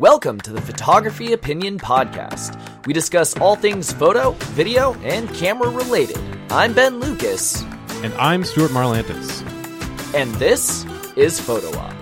Welcome 0.00 0.40
to 0.42 0.50
the 0.54 0.62
Photography 0.62 1.34
Opinion 1.34 1.78
Podcast. 1.78 2.58
We 2.86 2.94
discuss 2.94 3.36
all 3.36 3.54
things 3.54 3.92
photo, 3.92 4.30
video, 4.56 4.94
and 5.02 5.28
camera 5.34 5.68
related. 5.68 6.18
I'm 6.50 6.72
Ben 6.72 7.00
Lucas, 7.00 7.62
And 8.02 8.14
I'm 8.14 8.42
Stuart 8.44 8.70
Marlantis. 8.70 9.42
and 10.14 10.34
this 10.36 10.86
is 11.16 11.38
Photo 11.38 11.68
Op. 11.78 11.99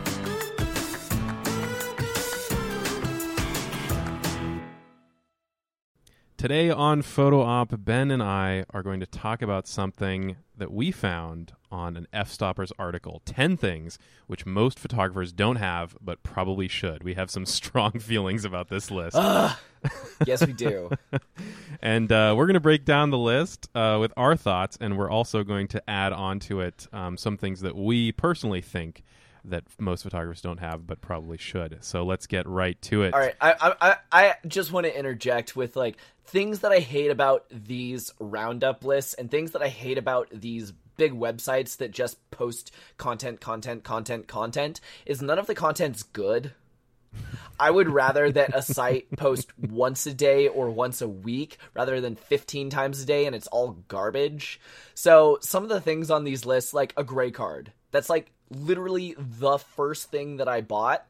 Today 6.38 6.70
on 6.70 7.02
Photo 7.02 7.40
Op, 7.42 7.84
Ben 7.84 8.12
and 8.12 8.22
I 8.22 8.64
are 8.70 8.84
going 8.84 9.00
to 9.00 9.06
talk 9.06 9.42
about 9.42 9.66
something 9.66 10.36
that 10.56 10.70
we 10.72 10.92
found 10.92 11.52
on 11.72 11.96
an 11.96 12.06
Fstoppers 12.14 12.70
article 12.78 13.20
10 13.24 13.56
things 13.56 13.98
which 14.28 14.46
most 14.46 14.78
photographers 14.78 15.32
don't 15.32 15.56
have 15.56 15.96
but 16.00 16.22
probably 16.22 16.68
should. 16.68 17.02
We 17.02 17.14
have 17.14 17.28
some 17.28 17.44
strong 17.60 17.98
feelings 17.98 18.44
about 18.44 18.68
this 18.68 18.90
list. 18.90 19.16
Yes, 20.26 20.44
we 20.44 20.52
do. 20.52 20.90
and 21.80 22.10
uh, 22.10 22.34
we're 22.36 22.46
going 22.46 22.54
to 22.54 22.60
break 22.60 22.84
down 22.84 23.10
the 23.10 23.18
list 23.18 23.68
uh, 23.76 23.96
with 24.00 24.12
our 24.16 24.34
thoughts, 24.34 24.76
and 24.80 24.98
we're 24.98 25.08
also 25.08 25.44
going 25.44 25.68
to 25.68 25.88
add 25.88 26.12
on 26.12 26.40
to 26.40 26.60
it 26.62 26.88
um, 26.92 27.16
some 27.16 27.36
things 27.36 27.60
that 27.60 27.76
we 27.76 28.10
personally 28.10 28.60
think 28.60 29.04
that 29.44 29.62
most 29.78 30.02
photographers 30.02 30.40
don't 30.42 30.58
have 30.58 30.84
but 30.84 31.00
probably 31.00 31.38
should. 31.38 31.78
So 31.82 32.02
let's 32.04 32.26
get 32.26 32.44
right 32.48 32.80
to 32.82 33.04
it. 33.04 33.14
All 33.14 33.20
right, 33.20 33.36
I, 33.40 33.52
I 33.60 33.74
I- 33.80 33.96
I 34.10 34.34
just 34.48 34.72
want 34.72 34.84
to 34.86 34.98
interject 34.98 35.54
with 35.54 35.76
like 35.76 35.96
things 36.28 36.60
that 36.60 36.72
I 36.72 36.80
hate 36.80 37.10
about 37.10 37.46
these 37.50 38.12
roundup 38.20 38.84
lists 38.84 39.14
and 39.14 39.30
things 39.30 39.52
that 39.52 39.62
I 39.62 39.68
hate 39.68 39.96
about 39.96 40.28
these 40.30 40.72
big 40.98 41.12
websites 41.12 41.78
that 41.78 41.90
just 41.90 42.30
post 42.30 42.70
content, 42.98 43.40
content, 43.40 43.82
content, 43.82 44.28
content. 44.28 44.80
Is 45.06 45.22
none 45.22 45.38
of 45.38 45.46
the 45.46 45.54
content's 45.54 46.02
good. 46.02 46.52
I 47.58 47.70
would 47.70 47.88
rather 47.88 48.30
that 48.30 48.54
a 48.54 48.60
site 48.60 49.10
post 49.16 49.50
once 49.58 50.06
a 50.06 50.12
day 50.12 50.48
or 50.48 50.68
once 50.68 51.00
a 51.00 51.08
week 51.08 51.56
rather 51.72 51.98
than 51.98 52.14
15 52.14 52.68
times 52.68 53.02
a 53.02 53.06
day 53.06 53.24
and 53.24 53.34
it's 53.34 53.46
all 53.46 53.78
garbage. 53.88 54.60
So, 54.94 55.38
some 55.40 55.62
of 55.62 55.70
the 55.70 55.80
things 55.80 56.10
on 56.10 56.24
these 56.24 56.44
lists, 56.44 56.74
like 56.74 56.92
a 56.98 57.04
gray 57.04 57.30
card, 57.30 57.72
that's 57.90 58.10
like 58.10 58.32
literally 58.50 59.14
the 59.18 59.56
first 59.58 60.10
thing 60.10 60.36
that 60.36 60.48
I 60.48 60.60
bought 60.60 61.06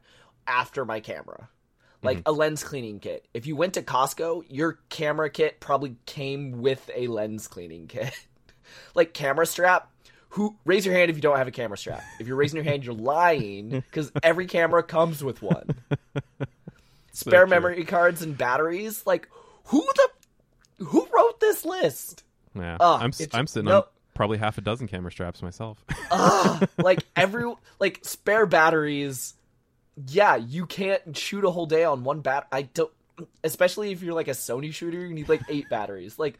after 0.47 0.85
my 0.85 1.01
camera. 1.01 1.49
Like 2.01 2.19
mm-hmm. 2.19 2.29
a 2.29 2.31
lens 2.31 2.63
cleaning 2.63 2.99
kit. 2.99 3.27
If 3.33 3.45
you 3.45 3.55
went 3.55 3.73
to 3.73 3.81
Costco, 3.81 4.45
your 4.47 4.79
camera 4.89 5.29
kit 5.29 5.59
probably 5.59 5.97
came 6.05 6.61
with 6.61 6.89
a 6.95 7.07
lens 7.07 7.47
cleaning 7.47 7.87
kit. 7.87 8.13
like 8.95 9.13
camera 9.13 9.45
strap, 9.45 9.91
who 10.29 10.55
raise 10.63 10.85
your 10.85 10.95
hand 10.95 11.09
if 11.09 11.17
you 11.17 11.21
don't 11.21 11.37
have 11.37 11.47
a 11.47 11.51
camera 11.51 11.77
strap. 11.77 12.03
If 12.19 12.27
you're 12.27 12.37
raising 12.37 12.57
your 12.57 12.63
hand, 12.63 12.85
you're 12.85 12.95
lying 12.95 13.69
because 13.71 14.11
every 14.23 14.45
camera 14.45 14.83
comes 14.83 15.23
with 15.23 15.41
one. 15.41 15.75
Spare 17.11 17.41
true. 17.41 17.49
memory 17.49 17.83
cards 17.83 18.21
and 18.21 18.37
batteries. 18.37 19.05
Like 19.05 19.27
who 19.65 19.81
the 19.81 20.85
who 20.85 21.07
wrote 21.13 21.39
this 21.39 21.65
list? 21.65 22.23
Yeah, 22.55 22.77
Ugh, 22.79 23.01
I'm 23.01 23.11
I'm 23.33 23.47
sitting 23.47 23.69
no. 23.69 23.77
on 23.77 23.83
probably 24.13 24.37
half 24.37 24.57
a 24.57 24.61
dozen 24.61 24.87
camera 24.87 25.11
straps 25.11 25.41
myself. 25.41 25.83
like 26.77 27.05
every 27.15 27.53
like 27.79 27.99
spare 28.03 28.45
batteries. 28.45 29.33
Yeah, 30.07 30.35
you 30.35 30.65
can't 30.65 31.15
shoot 31.17 31.43
a 31.43 31.51
whole 31.51 31.65
day 31.65 31.83
on 31.83 32.03
one 32.03 32.21
bat. 32.21 32.47
I 32.51 32.63
don't. 32.63 32.91
Especially 33.43 33.91
if 33.91 34.01
you're 34.01 34.13
like 34.13 34.29
a 34.29 34.31
Sony 34.31 34.73
shooter, 34.73 35.05
you 35.05 35.13
need 35.13 35.27
like 35.29 35.41
eight 35.49 35.69
batteries. 35.69 36.17
Like 36.17 36.39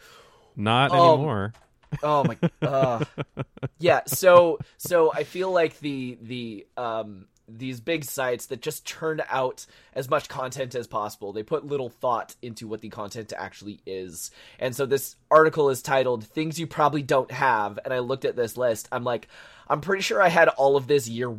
Not 0.55 0.91
Um, 0.91 0.97
anymore. 0.97 1.53
Oh 2.03 2.23
my 2.23 2.37
uh 2.61 3.03
Yeah, 3.79 4.01
so 4.05 4.59
so 4.77 5.11
I 5.11 5.23
feel 5.23 5.51
like 5.51 5.79
the 5.79 6.19
the 6.21 6.67
um 6.77 7.25
these 7.47 7.81
big 7.81 8.03
sites 8.05 8.45
that 8.47 8.61
just 8.61 8.85
churn 8.85 9.23
out 9.27 9.65
as 9.93 10.07
much 10.07 10.29
content 10.29 10.75
as 10.75 10.85
possible. 10.85 11.33
They 11.33 11.41
put 11.41 11.65
little 11.65 11.89
thought 11.89 12.35
into 12.43 12.67
what 12.67 12.81
the 12.81 12.89
content 12.89 13.33
actually 13.35 13.79
is. 13.87 14.29
And 14.59 14.75
so 14.75 14.85
this 14.85 15.15
article 15.31 15.71
is 15.71 15.81
titled 15.81 16.23
Things 16.23 16.59
You 16.59 16.67
Probably 16.67 17.01
Don't 17.01 17.31
Have 17.31 17.79
and 17.83 17.91
I 17.91 17.99
looked 17.99 18.23
at 18.25 18.35
this 18.35 18.55
list. 18.55 18.87
I'm 18.91 19.03
like 19.03 19.27
I'm 19.67 19.81
pretty 19.81 20.03
sure 20.03 20.21
I 20.21 20.29
had 20.29 20.47
all 20.49 20.77
of 20.77 20.85
this 20.85 21.07
year 21.09 21.29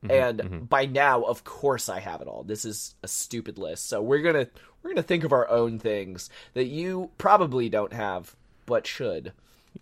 1. 0.00 0.10
and 0.10 0.68
by 0.68 0.86
now 0.86 1.22
of 1.22 1.44
course 1.44 1.88
I 1.88 2.00
have 2.00 2.20
it 2.20 2.28
all. 2.28 2.42
This 2.42 2.64
is 2.64 2.94
a 3.02 3.08
stupid 3.08 3.58
list. 3.58 3.88
So 3.88 4.00
we're 4.02 4.22
going 4.22 4.46
to 4.46 4.50
we're 4.82 4.94
to 4.94 5.02
think 5.02 5.24
of 5.24 5.32
our 5.32 5.48
own 5.48 5.78
things 5.78 6.30
that 6.54 6.66
you 6.66 7.10
probably 7.18 7.68
don't 7.68 7.92
have 7.92 8.34
but 8.66 8.86
should. 8.86 9.32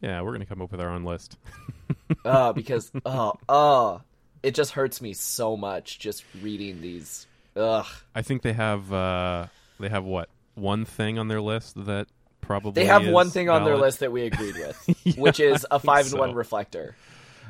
Yeah, 0.01 0.23
we're 0.23 0.33
gonna 0.33 0.47
come 0.47 0.63
up 0.63 0.71
with 0.73 0.81
our 0.81 0.91
own 0.91 1.05
list. 1.05 1.37
uh, 2.25 2.53
because 2.53 2.91
oh 3.05 3.35
oh 3.49 4.01
it 4.43 4.55
just 4.55 4.73
hurts 4.73 5.01
me 5.01 5.13
so 5.13 5.57
much 5.57 5.99
just 5.99 6.25
reading 6.43 6.81
these 6.81 7.27
ugh 7.57 7.87
I 8.15 8.23
think 8.23 8.43
they 8.43 8.53
have 8.53 8.93
uh 8.93 9.47
they 9.81 9.89
have 9.89 10.05
what 10.05 10.29
one 10.55 10.85
thing 10.85 11.19
on 11.19 11.29
their 11.29 11.41
list 11.41 11.75
that 11.87 12.07
probably 12.41 12.83
they 12.83 12.87
have 12.87 13.07
one 13.09 13.31
thing 13.31 13.49
on 13.49 13.65
their 13.65 13.77
list 13.77 14.01
that 14.01 14.13
we 14.13 14.25
agreed 14.25 14.55
with 14.55 15.17
which 15.19 15.41
is 15.41 15.67
a 15.71 15.79
five 15.79 16.07
and 16.07 16.19
one 16.19 16.31
so. 16.31 16.35
reflector 16.35 16.97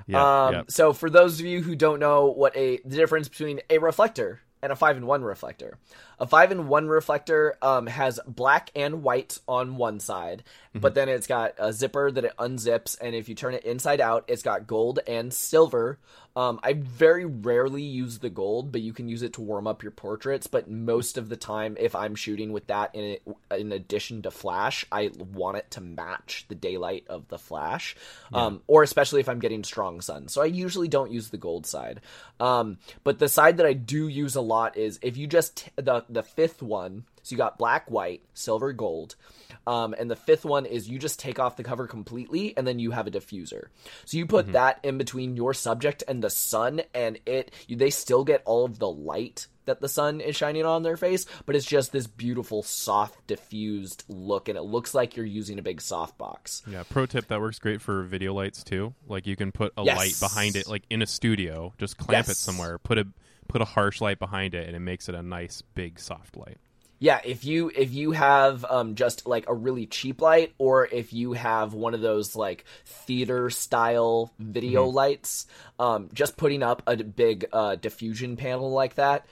Yeah, 0.08 0.46
um 0.46 0.54
yeah. 0.54 0.62
so 0.68 0.92
for 0.92 1.08
those 1.10 1.38
of 1.38 1.46
you 1.46 1.62
who 1.62 1.76
don't 1.76 2.00
know 2.00 2.26
what 2.26 2.56
a 2.56 2.78
the 2.84 2.96
difference 2.96 3.28
between 3.28 3.60
a 3.70 3.78
reflector 3.78 4.40
and 4.62 4.72
a 4.72 4.76
five 4.76 4.96
and 4.96 5.06
one 5.06 5.22
reflector 5.22 5.78
a 6.20 6.26
five 6.26 6.50
and 6.50 6.68
one 6.68 6.88
reflector 6.88 7.56
um, 7.62 7.86
has 7.86 8.20
black 8.26 8.70
and 8.74 9.02
white 9.02 9.38
on 9.46 9.76
one 9.76 10.00
side 10.00 10.42
Mm-hmm. 10.68 10.80
but 10.80 10.94
then 10.94 11.08
it's 11.08 11.26
got 11.26 11.54
a 11.58 11.72
zipper 11.72 12.10
that 12.10 12.24
it 12.26 12.34
unzips 12.38 12.98
and 13.00 13.14
if 13.14 13.30
you 13.30 13.34
turn 13.34 13.54
it 13.54 13.64
inside 13.64 14.02
out 14.02 14.24
it's 14.28 14.42
got 14.42 14.66
gold 14.66 15.00
and 15.06 15.32
silver. 15.32 15.98
Um, 16.36 16.60
i 16.62 16.74
very 16.74 17.24
rarely 17.24 17.82
use 17.82 18.18
the 18.18 18.28
gold 18.30 18.70
but 18.70 18.80
you 18.82 18.92
can 18.92 19.08
use 19.08 19.22
it 19.22 19.32
to 19.32 19.40
warm 19.40 19.66
up 19.66 19.82
your 19.82 19.90
portraits 19.90 20.46
but 20.46 20.70
most 20.70 21.18
of 21.18 21.28
the 21.28 21.36
time 21.36 21.76
if 21.80 21.96
i'm 21.96 22.14
shooting 22.14 22.52
with 22.52 22.68
that 22.68 22.94
in 22.94 23.02
it, 23.04 23.22
in 23.50 23.72
addition 23.72 24.22
to 24.22 24.30
flash 24.30 24.84
i 24.92 25.10
want 25.34 25.56
it 25.56 25.68
to 25.72 25.80
match 25.80 26.44
the 26.48 26.54
daylight 26.54 27.06
of 27.08 27.26
the 27.28 27.38
flash 27.38 27.96
um, 28.32 28.60
or 28.68 28.82
especially 28.84 29.18
if 29.20 29.28
i'm 29.28 29.40
getting 29.40 29.64
strong 29.64 30.00
sun. 30.00 30.28
So 30.28 30.42
i 30.42 30.44
usually 30.44 30.86
don't 30.86 31.10
use 31.10 31.30
the 31.30 31.38
gold 31.38 31.66
side. 31.66 32.02
Um, 32.38 32.78
but 33.02 33.18
the 33.18 33.28
side 33.28 33.56
that 33.56 33.66
i 33.66 33.72
do 33.72 34.06
use 34.06 34.36
a 34.36 34.40
lot 34.40 34.76
is 34.76 35.00
if 35.02 35.16
you 35.16 35.26
just 35.26 35.56
t- 35.56 35.72
the 35.74 36.04
the 36.08 36.22
fifth 36.22 36.62
one 36.62 37.04
so 37.22 37.34
you 37.34 37.36
got 37.36 37.58
black 37.58 37.90
white 37.90 38.22
silver 38.34 38.72
gold 38.72 39.16
um, 39.66 39.94
and 39.98 40.10
the 40.10 40.16
fifth 40.16 40.44
one 40.44 40.66
is 40.66 40.88
you 40.88 40.98
just 40.98 41.18
take 41.20 41.38
off 41.38 41.56
the 41.56 41.64
cover 41.64 41.86
completely 41.86 42.56
and 42.56 42.66
then 42.66 42.78
you 42.78 42.90
have 42.90 43.06
a 43.06 43.10
diffuser. 43.10 43.64
So 44.06 44.16
you 44.16 44.26
put 44.26 44.52
that 44.52 44.80
in 44.82 44.96
between 44.98 45.36
your 45.36 45.52
subject 45.52 46.02
and 46.08 46.22
the 46.22 46.30
sun, 46.30 46.82
and 46.94 47.18
it 47.26 47.52
you, 47.66 47.76
they 47.76 47.90
still 47.90 48.24
get 48.24 48.42
all 48.46 48.64
of 48.64 48.78
the 48.78 48.88
light 48.90 49.46
that 49.66 49.80
the 49.82 49.88
sun 49.88 50.20
is 50.22 50.34
shining 50.34 50.64
on 50.64 50.82
their 50.82 50.96
face, 50.96 51.26
but 51.44 51.54
it's 51.54 51.66
just 51.66 51.92
this 51.92 52.06
beautiful, 52.06 52.62
soft, 52.62 53.26
diffused 53.26 54.04
look, 54.08 54.48
and 54.48 54.56
it 54.56 54.62
looks 54.62 54.94
like 54.94 55.16
you're 55.16 55.26
using 55.26 55.58
a 55.58 55.62
big 55.62 55.80
softbox. 55.80 56.66
Yeah, 56.66 56.84
pro 56.88 57.04
tip 57.04 57.28
that 57.28 57.40
works 57.40 57.58
great 57.58 57.82
for 57.82 58.02
video 58.04 58.32
lights 58.32 58.64
too. 58.64 58.94
Like 59.06 59.26
you 59.26 59.36
can 59.36 59.52
put 59.52 59.74
a 59.76 59.82
Yes. 59.82 59.96
light 59.98 60.14
behind 60.20 60.56
it, 60.56 60.66
like 60.66 60.84
in 60.88 61.02
a 61.02 61.06
studio. 61.06 61.74
Just 61.76 61.98
clamp 61.98 62.28
it 62.28 62.36
somewhere. 62.36 62.78
Put 62.78 62.96
a 62.96 63.06
put 63.48 63.62
a 63.62 63.66
harsh 63.66 64.00
light 64.00 64.18
behind 64.18 64.54
it, 64.54 64.66
and 64.66 64.76
it 64.76 64.80
makes 64.80 65.08
it 65.08 65.14
a 65.14 65.22
nice 65.22 65.62
big 65.74 65.98
soft 65.98 66.36
light. 66.36 66.58
Yeah, 67.00 67.20
if 67.24 67.44
you 67.44 67.70
if 67.76 67.92
you 67.92 68.10
have 68.10 68.64
um, 68.64 68.96
just 68.96 69.26
like 69.26 69.48
a 69.48 69.54
really 69.54 69.86
cheap 69.86 70.20
light, 70.20 70.52
or 70.58 70.86
if 70.86 71.12
you 71.12 71.32
have 71.32 71.72
one 71.72 71.94
of 71.94 72.00
those 72.00 72.34
like 72.34 72.64
theater 72.84 73.50
style 73.50 74.32
video 74.38 74.86
lights, 74.86 75.46
um, 75.78 76.08
just 76.12 76.36
putting 76.36 76.62
up 76.62 76.82
a 76.88 76.96
big 76.96 77.46
uh, 77.52 77.76
diffusion 77.76 78.36
panel 78.36 78.70
like 78.70 78.96
that 78.96 79.26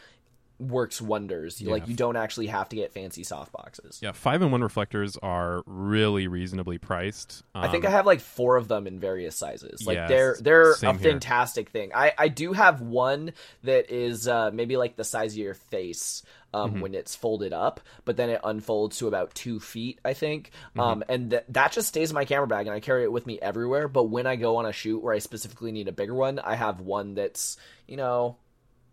works 0.58 1.02
wonders. 1.02 1.60
You, 1.60 1.70
Like 1.70 1.86
you 1.88 1.94
don't 1.94 2.16
actually 2.16 2.46
have 2.46 2.68
to 2.70 2.76
get 2.76 2.92
fancy 2.92 3.22
softboxes. 3.22 4.00
Yeah, 4.00 4.12
five 4.12 4.42
and 4.42 4.50
one 4.52 4.62
reflectors 4.62 5.16
are 5.22 5.62
really 5.66 6.28
reasonably 6.28 6.78
priced. 6.78 7.42
I 7.54 7.68
think 7.68 7.84
Um, 7.84 7.88
I 7.88 7.92
have 7.92 8.06
like 8.06 8.20
four 8.20 8.56
of 8.56 8.66
them 8.68 8.86
in 8.86 8.98
various 8.98 9.36
sizes. 9.36 9.86
Like 9.86 9.96
Yes, 9.96 10.08
they're 10.08 10.36
they're 10.40 10.70
a 10.72 10.74
same 10.76 10.98
here. 10.98 11.10
fantastic 11.12 11.70
thing. 11.70 11.90
I 11.94 12.12
I 12.16 12.28
do 12.28 12.52
have 12.52 12.80
one 12.80 13.32
that 13.64 13.90
is 13.90 14.26
uh, 14.28 14.50
maybe 14.52 14.76
like 14.76 14.96
the 14.96 15.04
size 15.04 15.32
of 15.32 15.38
your 15.38 15.54
face 15.54 16.22
um, 16.54 16.70
Mm-hmm. 16.70 16.80
when 16.80 16.94
it's 16.94 17.14
folded 17.14 17.52
up, 17.52 17.80
but 18.06 18.16
then 18.16 18.30
it 18.30 18.40
unfolds 18.42 18.96
to 18.98 19.08
about 19.08 19.34
two 19.34 19.60
feet, 19.60 19.98
I 20.06 20.14
think. 20.14 20.52
Mm-hmm. 20.70 20.80
Um, 20.80 21.04
and 21.08 21.30
th- 21.30 21.42
that 21.50 21.72
just 21.72 21.88
stays 21.88 22.10
in 22.10 22.14
my 22.14 22.24
camera 22.24 22.46
bag, 22.46 22.66
and 22.66 22.74
I 22.74 22.80
carry 22.80 23.02
it 23.02 23.12
with 23.12 23.26
me 23.26 23.38
everywhere. 23.42 23.88
But 23.88 24.04
when 24.04 24.26
I 24.26 24.36
go 24.36 24.56
on 24.56 24.64
a 24.64 24.72
shoot 24.72 25.02
where 25.02 25.12
I 25.12 25.18
specifically 25.18 25.70
need 25.72 25.86
a 25.88 25.92
bigger 25.92 26.14
one, 26.14 26.38
I 26.38 26.54
have 26.54 26.80
one 26.80 27.14
that's 27.14 27.58
you 27.86 27.98
know 27.98 28.36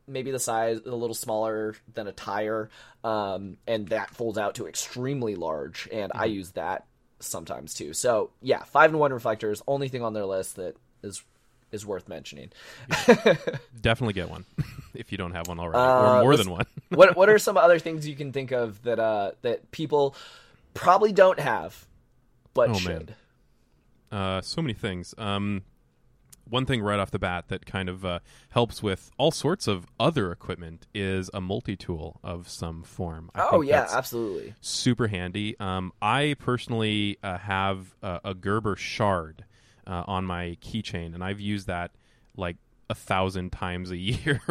maybe 0.08 0.32
the 0.32 0.40
size 0.40 0.80
a 0.86 0.96
little 0.96 1.14
smaller 1.14 1.76
than 1.94 2.08
a 2.08 2.12
tire 2.12 2.70
um, 3.04 3.58
and 3.68 3.88
that 3.90 4.10
folds 4.10 4.38
out 4.38 4.56
to 4.56 4.68
extremely 4.68 5.36
large 5.36 5.88
and 5.92 6.12
i 6.16 6.26
Mm-hmm. 6.26 6.36
use 6.36 6.52
that 6.52 6.86
sometimes 7.20 7.74
too 7.74 7.94
so 7.94 8.32
yeah 8.42 8.64
five 8.64 8.90
and 8.90 9.00
one 9.00 9.14
reflectors 9.14 9.62
only 9.68 9.88
thing 9.88 10.02
on 10.04 10.14
their 10.14 10.26
list 10.26 10.56
that 10.58 10.76
is 11.04 11.24
is 11.72 11.86
worth 11.86 12.08
mentioning 12.10 12.52
definitely 13.82 14.14
get 14.14 14.30
one 14.30 14.46
if 14.94 15.12
you 15.12 15.18
don't 15.18 15.32
have 15.32 15.48
one 15.48 15.60
already, 15.60 15.80
Uh, 15.80 16.20
or 16.20 16.22
more 16.22 16.36
than 16.36 16.50
one. 16.52 16.66
what 16.90 17.16
what 17.16 17.30
are 17.30 17.40
some 17.40 17.58
other 17.58 17.80
things 17.80 18.08
you 18.08 18.16
can 18.16 18.32
think 18.32 18.52
of 18.52 18.82
that 18.84 19.00
uh 19.00 19.32
that 19.42 19.72
people 19.72 20.16
probably 20.74 21.12
don't 21.12 21.40
have 21.40 21.86
but 22.54 22.70
Oh, 22.70 22.74
man. 22.74 22.80
should 22.82 23.16
Uh, 24.12 24.42
so 24.42 24.62
many 24.62 24.74
things. 24.74 25.16
Um, 25.18 25.64
one 26.50 26.66
thing 26.66 26.82
right 26.82 27.00
off 27.00 27.12
the 27.12 27.20
bat 27.20 27.46
that 27.48 27.66
kind 27.66 27.90
of 27.90 28.06
uh, 28.06 28.20
helps 28.50 28.84
with 28.84 29.12
all 29.18 29.32
sorts 29.32 29.68
of 29.68 29.88
other 30.00 30.32
equipment 30.32 30.88
is 30.94 31.30
a 31.34 31.42
multi-tool 31.42 32.20
of 32.24 32.48
some 32.50 32.84
form. 32.84 33.32
I 33.34 33.48
oh 33.52 33.62
yeah, 33.62 33.88
absolutely. 33.92 34.54
super 34.62 35.08
handy. 35.08 35.56
Um, 35.60 35.94
I 36.02 36.36
personally 36.40 37.18
uh, 37.24 37.38
have 37.38 37.96
uh, 38.04 38.20
a 38.24 38.34
Gerber 38.34 38.76
shard 38.76 39.46
uh, 39.88 40.04
on 40.08 40.26
my 40.26 40.58
keychain, 40.62 41.14
and 41.14 41.24
I've 41.24 41.40
used 41.40 41.68
that 41.68 41.92
like 42.36 42.58
a 42.90 42.96
thousand 42.96 43.52
times 43.52 43.92
a 43.92 43.98
year. 43.98 44.42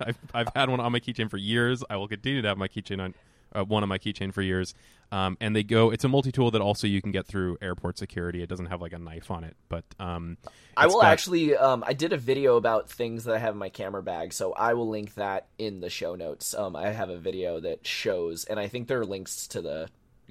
I've, 0.00 0.18
I've 0.34 0.48
had 0.54 0.70
one 0.70 0.80
on 0.80 0.92
my 0.92 1.00
keychain 1.00 1.30
for 1.30 1.36
years. 1.36 1.84
I 1.88 1.96
will 1.96 2.08
continue 2.08 2.42
to 2.42 2.48
have 2.48 2.58
my 2.58 2.68
keychain 2.68 3.00
on 3.00 3.14
uh, 3.54 3.64
one 3.64 3.82
on 3.82 3.88
my 3.88 3.98
keychain 3.98 4.32
for 4.32 4.42
years. 4.42 4.74
Um, 5.10 5.36
and 5.40 5.54
they 5.54 5.62
go. 5.62 5.90
It's 5.90 6.04
a 6.04 6.08
multi 6.08 6.32
tool 6.32 6.50
that 6.52 6.62
also 6.62 6.86
you 6.86 7.02
can 7.02 7.12
get 7.12 7.26
through 7.26 7.58
airport 7.60 7.98
security. 7.98 8.42
It 8.42 8.48
doesn't 8.48 8.66
have 8.66 8.80
like 8.80 8.94
a 8.94 8.98
knife 8.98 9.30
on 9.30 9.44
it, 9.44 9.56
but 9.68 9.84
um, 10.00 10.38
I 10.74 10.86
will 10.86 11.02
got- 11.02 11.12
actually. 11.12 11.54
Um, 11.54 11.84
I 11.86 11.92
did 11.92 12.14
a 12.14 12.16
video 12.16 12.56
about 12.56 12.88
things 12.88 13.24
that 13.24 13.34
I 13.34 13.38
have 13.38 13.52
in 13.52 13.58
my 13.58 13.68
camera 13.68 14.02
bag, 14.02 14.32
so 14.32 14.52
I 14.54 14.72
will 14.72 14.88
link 14.88 15.14
that 15.14 15.48
in 15.58 15.80
the 15.80 15.90
show 15.90 16.14
notes. 16.14 16.54
Um, 16.54 16.74
I 16.76 16.90
have 16.90 17.10
a 17.10 17.18
video 17.18 17.60
that 17.60 17.86
shows, 17.86 18.44
and 18.44 18.58
I 18.58 18.68
think 18.68 18.88
there 18.88 19.00
are 19.00 19.06
links 19.06 19.46
to 19.48 19.60
the 19.60 19.88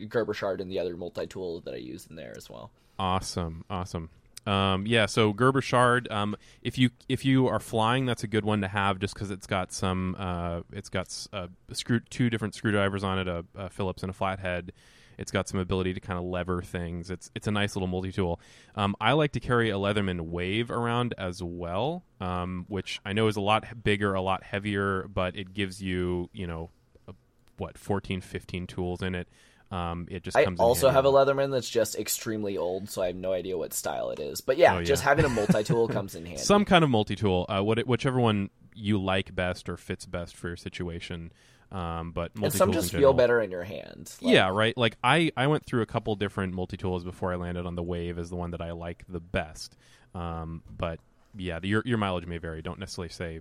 Gerber 0.09 0.33
shard 0.33 0.62
and 0.62 0.71
the 0.71 0.79
other 0.79 0.97
multi 0.97 1.27
tool 1.27 1.62
that 1.62 1.75
I 1.75 1.77
use 1.77 2.07
in 2.09 2.15
there 2.15 2.33
as 2.35 2.50
well. 2.50 2.71
Awesome, 2.97 3.63
awesome. 3.69 4.09
Um, 4.46 4.88
yeah, 4.88 5.06
so 5.06 5.34
Gerber 5.34 5.62
shard. 5.62 6.12
Um, 6.12 6.36
if 6.62 6.78
you 6.78 6.90
if 7.08 7.24
you 7.26 7.48
are 7.48 7.60
flying, 7.60 8.06
that's 8.06 8.24
a 8.24 8.28
good 8.28 8.46
one 8.46 8.62
to 8.62 8.68
have, 8.68 9.00
just 9.00 9.14
because 9.14 9.32
it's 9.32 9.48
got 9.48 9.72
some. 9.72 10.16
Uh, 10.18 10.62
it's 10.74 10.90
got 10.90 11.28
uh, 11.32 11.48
screw 11.72 12.00
two 12.00 12.30
different 12.30 12.56
screwdrivers 12.56 13.04
on 13.04 13.20
it, 13.20 13.28
a, 13.28 13.46
a 13.56 13.70
Phillips 13.70 14.04
and 14.04 14.10
a 14.10 14.14
flathead. 14.14 14.72
It's 15.18 15.32
got 15.32 15.48
some 15.48 15.60
ability 15.60 15.94
to 15.94 16.00
kind 16.00 16.18
of 16.18 16.26
lever 16.26 16.64
things. 16.64 17.12
It's 17.12 17.30
it's 17.36 17.46
a 17.46 17.52
nice 17.52 17.76
little 17.76 17.88
multi 17.88 18.12
tool. 18.12 18.40
Um, 18.76 18.96
I 19.00 19.12
like 19.14 19.34
to 19.34 19.40
carry 19.40 19.70
a 19.70 19.76
Leatherman 19.76 20.22
Wave 20.22 20.72
around 20.72 21.14
as 21.18 21.44
well, 21.44 22.04
um, 22.20 22.66
which 22.68 23.00
I 23.06 23.14
know 23.14 23.28
is 23.28 23.36
a 23.36 23.42
lot 23.42 23.84
bigger, 23.84 24.16
a 24.16 24.22
lot 24.22 24.44
heavier, 24.44 25.08
but 25.08 25.36
it 25.36 25.54
gives 25.54 25.82
you 25.84 26.30
you 26.34 26.48
know 26.48 26.72
a, 27.08 27.14
what 27.58 27.78
14, 27.78 28.22
15 28.22 28.66
tools 28.66 29.04
in 29.04 29.14
it. 29.14 29.28
Um, 29.71 30.07
it 30.12 30.23
just 30.23 30.35
I 30.35 30.44
comes 30.44 30.59
in 30.59 30.63
also 30.63 30.89
have 30.89 31.06
a 31.06 31.12
Leatherman 31.12 31.50
that's 31.51 31.69
just 31.69 31.95
extremely 31.97 32.57
old, 32.57 32.89
so 32.89 33.01
I 33.01 33.07
have 33.07 33.15
no 33.15 33.31
idea 33.31 33.57
what 33.57 33.73
style 33.73 34.09
it 34.12 34.19
is. 34.19 34.41
But 34.41 34.57
yeah, 34.57 34.75
Oh, 34.75 34.79
yeah. 34.79 34.83
just 34.83 35.01
having 35.03 35.23
a 35.23 35.29
multi 35.39 35.63
tool 35.63 35.88
comes 35.88 36.13
in 36.15 36.25
handy. 36.25 36.41
some 36.41 36.65
kind 36.65 36.83
of 36.83 36.89
multi-tool 36.89 37.45
uh, 37.47 37.62
what, 37.62 37.79
whichever 37.88 38.19
one 38.19 38.50
you 38.75 39.01
like 39.01 39.33
best 39.33 39.69
or 39.69 39.77
fits 39.77 40.06
best 40.06 40.35
for 40.35 40.47
your 40.50 40.57
situation 40.57 41.31
um, 41.71 42.12
but 42.12 42.31
and 42.41 42.51
some 42.53 42.73
just 42.73 42.91
feel 42.91 43.13
better 43.13 43.39
in 43.41 43.50
your 43.51 43.63
hand. 43.63 44.13
Like, 44.21 44.33
yeah 44.33 44.50
right 44.50 44.75
like 44.77 44.97
I, 45.03 45.31
I 45.38 45.47
went 45.47 45.65
through 45.65 45.81
a 45.81 45.85
couple 45.85 46.15
different 46.15 46.53
multi-tools 46.53 47.03
before 47.06 47.31
i 47.31 47.35
landed 47.35 47.65
on 47.65 47.75
the 47.75 47.83
wave 47.83 48.18
as 48.19 48.29
the 48.29 48.35
one 48.38 48.51
that 48.51 48.62
i 48.62 48.71
like 48.71 49.03
the 49.07 49.19
best 49.21 49.77
um, 50.15 50.63
but 50.69 51.00
yeah 51.38 51.59
the, 51.59 51.68
your, 51.69 51.83
your 51.85 51.97
mileage 51.97 52.25
may 52.25 52.38
vary 52.39 52.62
don't 52.62 52.79
necessarily 52.79 53.09
say 53.09 53.39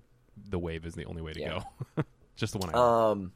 the 0.48 0.58
wave 0.58 0.84
is 0.86 0.94
the 0.94 1.04
only 1.06 1.22
way 1.22 1.32
to 1.32 1.40
Yeah. 1.40 1.62
go 1.96 2.04
just 2.36 2.52
the 2.52 2.58
one 2.58 2.70
i 2.70 2.78
like. 2.78 3.10
Um, 3.16 3.32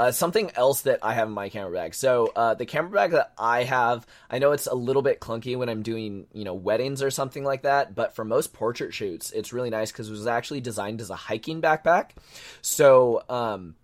uh, 0.00 0.10
something 0.10 0.50
else 0.56 0.80
that 0.82 1.00
I 1.02 1.12
have 1.12 1.28
in 1.28 1.34
my 1.34 1.50
camera 1.50 1.72
bag. 1.72 1.94
So 1.94 2.32
uh, 2.34 2.54
the 2.54 2.64
camera 2.64 2.90
bag 2.90 3.10
that 3.10 3.34
I 3.36 3.64
have, 3.64 4.06
I 4.30 4.38
know 4.38 4.52
it's 4.52 4.66
a 4.66 4.74
little 4.74 5.02
bit 5.02 5.20
clunky 5.20 5.58
when 5.58 5.68
I'm 5.68 5.82
doing 5.82 6.26
you 6.32 6.44
know 6.44 6.54
weddings 6.54 7.02
or 7.02 7.10
something 7.10 7.44
like 7.44 7.62
that, 7.62 7.94
but 7.94 8.14
for 8.14 8.24
most 8.24 8.54
portrait 8.54 8.94
shoots, 8.94 9.30
it's 9.30 9.52
really 9.52 9.68
nice 9.68 9.92
because 9.92 10.08
it 10.08 10.12
was 10.12 10.26
actually 10.26 10.62
designed 10.62 11.02
as 11.02 11.10
a 11.10 11.16
hiking 11.16 11.60
backpack. 11.60 12.12
So 12.62 13.24
um, 13.28 13.74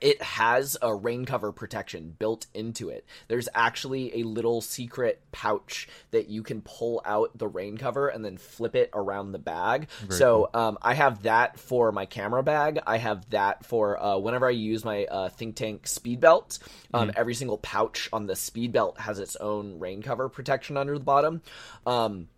it 0.00 0.22
has 0.22 0.76
a 0.80 0.94
rain 0.94 1.24
cover 1.24 1.52
protection 1.52 2.14
built 2.18 2.46
into 2.54 2.88
it. 2.88 3.04
There's 3.28 3.48
actually 3.54 4.20
a 4.20 4.22
little 4.22 4.60
secret 4.60 5.20
pouch 5.32 5.88
that 6.10 6.28
you 6.28 6.42
can 6.42 6.62
pull 6.62 7.02
out 7.04 7.36
the 7.36 7.48
rain 7.48 7.76
cover 7.76 8.08
and 8.08 8.24
then 8.24 8.36
flip 8.38 8.74
it 8.74 8.90
around 8.94 9.32
the 9.32 9.38
bag. 9.38 9.88
so 10.08 10.48
um, 10.54 10.78
I 10.80 10.94
have 10.94 11.22
that 11.24 11.58
for 11.58 11.92
my 11.92 12.06
camera 12.06 12.42
bag. 12.42 12.80
I 12.86 12.96
have 12.96 13.28
that 13.30 13.64
for 13.66 14.02
uh, 14.02 14.18
whenever 14.18 14.46
I 14.46 14.50
use 14.50 14.84
my 14.84 15.04
uh, 15.04 15.28
Think 15.28 15.56
Tank 15.56 15.86
speed 15.86 16.20
belt. 16.20 16.58
Um, 16.94 17.12
Every 17.14 17.34
single 17.34 17.58
pouch 17.58 18.08
on 18.12 18.26
the 18.26 18.36
speed 18.36 18.72
belt 18.72 18.98
has 18.98 19.18
its 19.18 19.36
own 19.36 19.78
rain 19.78 20.02
cover 20.02 20.28
protection 20.28 20.76
under 20.76 20.94
the 20.96 21.04
bottom. 21.04 21.42
Um, 21.86 22.28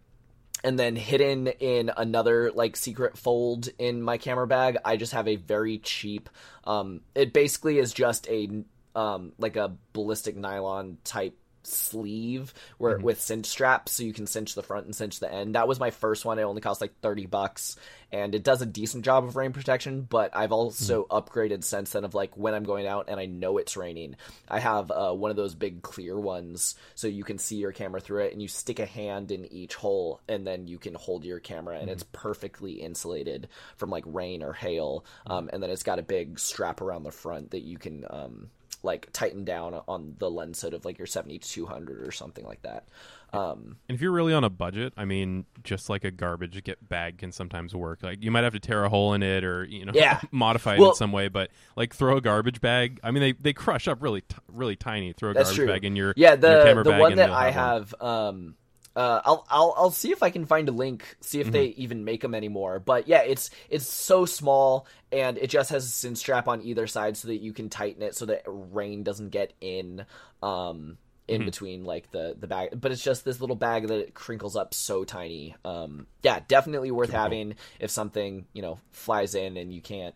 and 0.64 0.79
then 0.79 0.97
hidden 0.97 1.49
in 1.49 1.91
another 1.97 2.50
like 2.53 2.76
secret 2.76 3.17
fold 3.17 3.69
in 3.79 4.03
my 4.03 4.19
camera 4.19 4.47
bag 4.47 4.76
i 4.85 4.97
just 4.97 5.12
have 5.12 5.29
a 5.29 5.37
very 5.37 5.79
cheap 5.79 6.29
um 6.64 7.00
it 7.14 7.32
basically 7.32 7.79
is 7.79 7.93
just 7.93 8.29
a 8.29 8.49
um 8.94 9.32
like 9.38 9.56
a 9.56 9.75
ballistic 9.93 10.37
nylon 10.37 10.99
type 11.05 11.37
sleeve 11.67 12.53
where 12.79 12.99
with 12.99 13.20
cinch 13.20 13.47
straps 13.47 13.93
so 13.93 14.03
you 14.03 14.12
can 14.12 14.26
cinch 14.26 14.55
the 14.55 14.62
front 14.62 14.87
and 14.87 14.94
cinch 14.94 15.20
the 15.20 15.32
end. 15.32 15.55
That 15.55 15.69
was 15.69 15.81
my 15.81 15.91
first 15.91 16.25
one. 16.25 16.38
It 16.38 16.43
only 16.43 16.61
cost 16.61 16.81
like 16.81 16.99
30 17.00 17.26
bucks 17.26 17.76
and 18.11 18.35
it 18.35 18.43
does 18.43 18.61
a 18.61 18.67
decent 18.67 19.05
job 19.05 19.25
of 19.25 19.37
rain 19.37 19.53
protection 19.53 20.03
but 20.03 20.37
i've 20.37 20.53
also 20.53 21.05
upgraded 21.05 21.64
since 21.64 21.93
then 21.93 22.05
of 22.05 22.14
like 22.14 22.37
when 22.37 22.53
i'm 22.53 22.62
going 22.62 22.87
out 22.87 23.06
and 23.09 23.19
i 23.19 23.25
know 23.25 23.56
it's 23.56 23.76
raining. 23.76 24.17
I 24.49 24.61
have 24.61 24.91
uh, 24.91 25.12
one 25.12 25.31
of 25.31 25.37
those 25.37 25.55
big 25.55 25.82
clear 25.82 26.19
ones 26.19 26.75
so 26.94 27.06
you 27.06 27.25
can 27.25 27.38
see 27.38 27.56
your 27.56 27.73
camera 27.73 28.00
through 28.00 28.25
it 28.25 28.32
and 28.32 28.43
you 28.43 28.49
stick 28.49 28.79
a 28.79 28.87
hand 28.87 29.31
in 29.31 29.50
each 29.53 29.75
hole 29.75 30.20
and 30.29 30.47
then 30.47 30.67
you 30.67 30.79
can 30.79 30.94
hold 30.94 31.25
your 31.25 31.41
camera 31.41 31.79
and 31.79 31.88
it's 31.91 32.05
perfectly 32.12 32.73
insulated 32.73 33.49
from 33.76 33.91
like 33.91 34.05
rain 34.06 34.43
or 34.43 34.53
hail. 34.53 35.05
Um, 35.26 35.49
and 35.53 35.62
then 35.62 35.70
it's 35.70 35.82
got 35.82 35.99
a 35.99 36.03
big 36.03 36.38
strap 36.38 36.81
around 36.81 37.05
the 37.05 37.11
front 37.11 37.50
that 37.53 37.62
you 37.62 37.79
can 37.79 38.05
um, 38.11 38.50
like 38.82 39.08
tighten 39.12 39.44
down 39.44 39.81
on 39.87 40.14
the 40.19 40.31
lens 40.31 40.61
hood 40.61 40.75
of 40.75 40.84
like 40.84 40.99
your 40.99 41.06
7200 41.06 42.06
or 42.06 42.11
something 42.11 42.44
like 42.44 42.62
that 42.62 42.88
um, 43.32 43.76
And 43.88 43.94
if 43.94 44.02
you're 44.02 44.12
really 44.12 44.34
on 44.34 44.44
a 44.44 44.50
budget, 44.50 44.93
I 44.94 45.06
mean, 45.06 45.46
just 45.64 45.88
like 45.88 46.05
a 46.05 46.11
garbage 46.11 46.62
get 46.64 46.87
bag 46.87 47.17
can 47.17 47.32
sometimes 47.32 47.75
work. 47.75 48.02
Like 48.02 48.23
you 48.23 48.31
might 48.31 48.44
have 48.44 48.52
to 48.52 48.61
tear 48.61 48.84
a 48.84 48.90
hole 48.90 49.14
in 49.14 49.23
it 49.23 49.43
or 49.43 49.64
you 49.64 49.87
know 49.87 49.93
Yeah. 49.94 50.20
modify 50.31 50.75
it 50.75 50.81
Well- 50.81 50.90
in 50.90 50.96
some 50.96 51.12
way. 51.12 51.29
But 51.29 51.50
like 51.75 51.94
throw 51.94 52.19
a 52.19 52.20
garbage 52.20 52.61
bag. 52.61 53.00
I 53.02 53.11
mean, 53.11 53.23
they, 53.23 53.32
they 53.32 53.52
crush 53.55 53.88
up 53.88 54.02
really 54.02 54.20
t- 54.20 54.37
really 54.49 54.76
tiny. 54.76 55.14
Throw 55.14 55.31
a 55.31 55.34
garbage 55.34 55.55
true. 55.55 55.67
bag 55.67 55.84
in 55.87 55.96
your 55.96 56.12
yeah 56.17 56.37
the 56.37 56.62
camera 56.64 56.84
the 56.84 56.90
bag 56.90 57.00
one 57.00 57.17
that 57.17 57.31
i 57.31 57.50
have 57.50 57.94
um 58.00 58.55
uh, 58.94 59.21
I'll 59.25 59.47
I'll 59.49 59.75
I'll 59.77 59.91
see 59.91 60.12
if 60.12 60.23
I 60.23 60.31
can 60.31 60.44
find 60.44 60.69
a 60.69 60.73
link, 60.73 61.17
see 61.21 61.41
if 61.41 61.50
they 61.50 61.65
even 61.79 62.05
make 62.05 62.21
them 62.21 62.35
anymore. 62.35 62.79
But 62.79 63.09
yeah, 63.09 63.23
it's 63.23 63.50
it's 63.71 63.87
so 63.87 64.27
small 64.27 64.87
and 65.11 65.39
it 65.39 65.49
just 65.49 65.71
has 65.71 65.85
a 65.85 65.89
cinch 65.89 66.19
strap 66.19 66.47
on 66.49 66.62
either 66.62 66.87
side 66.87 67.17
so 67.17 67.29
that 67.29 67.39
you 67.41 67.53
can 67.53 67.69
tighten 67.71 68.03
it 68.03 68.15
so 68.15 68.27
that 68.27 68.43
rain 68.47 69.03
doesn't 69.03 69.31
get 69.31 69.53
in 69.61 70.05
um 70.43 70.99
in 71.29 71.44
between 71.47 71.85
like 71.85 72.11
the 72.11 72.37
the 72.39 72.47
bag. 72.47 72.79
But 72.79 72.93
it's 72.93 73.03
just 73.03 73.25
this 73.25 73.41
little 73.41 73.56
bag 73.56 73.89
that 73.89 73.99
it 73.99 74.12
crinkles 74.15 74.56
up 74.56 74.75
so 74.75 75.05
tiny. 75.05 75.55
Um 75.65 76.06
yeah, 76.23 76.41
definitely 76.47 76.91
worth 76.91 77.11
having 77.11 77.55
if 77.81 77.91
something, 77.91 78.44
you 78.53 78.61
know, 78.61 78.79
flies 78.91 79.35
in 79.35 79.56
and 79.56 79.73
you 79.73 79.81
can't 79.81 80.15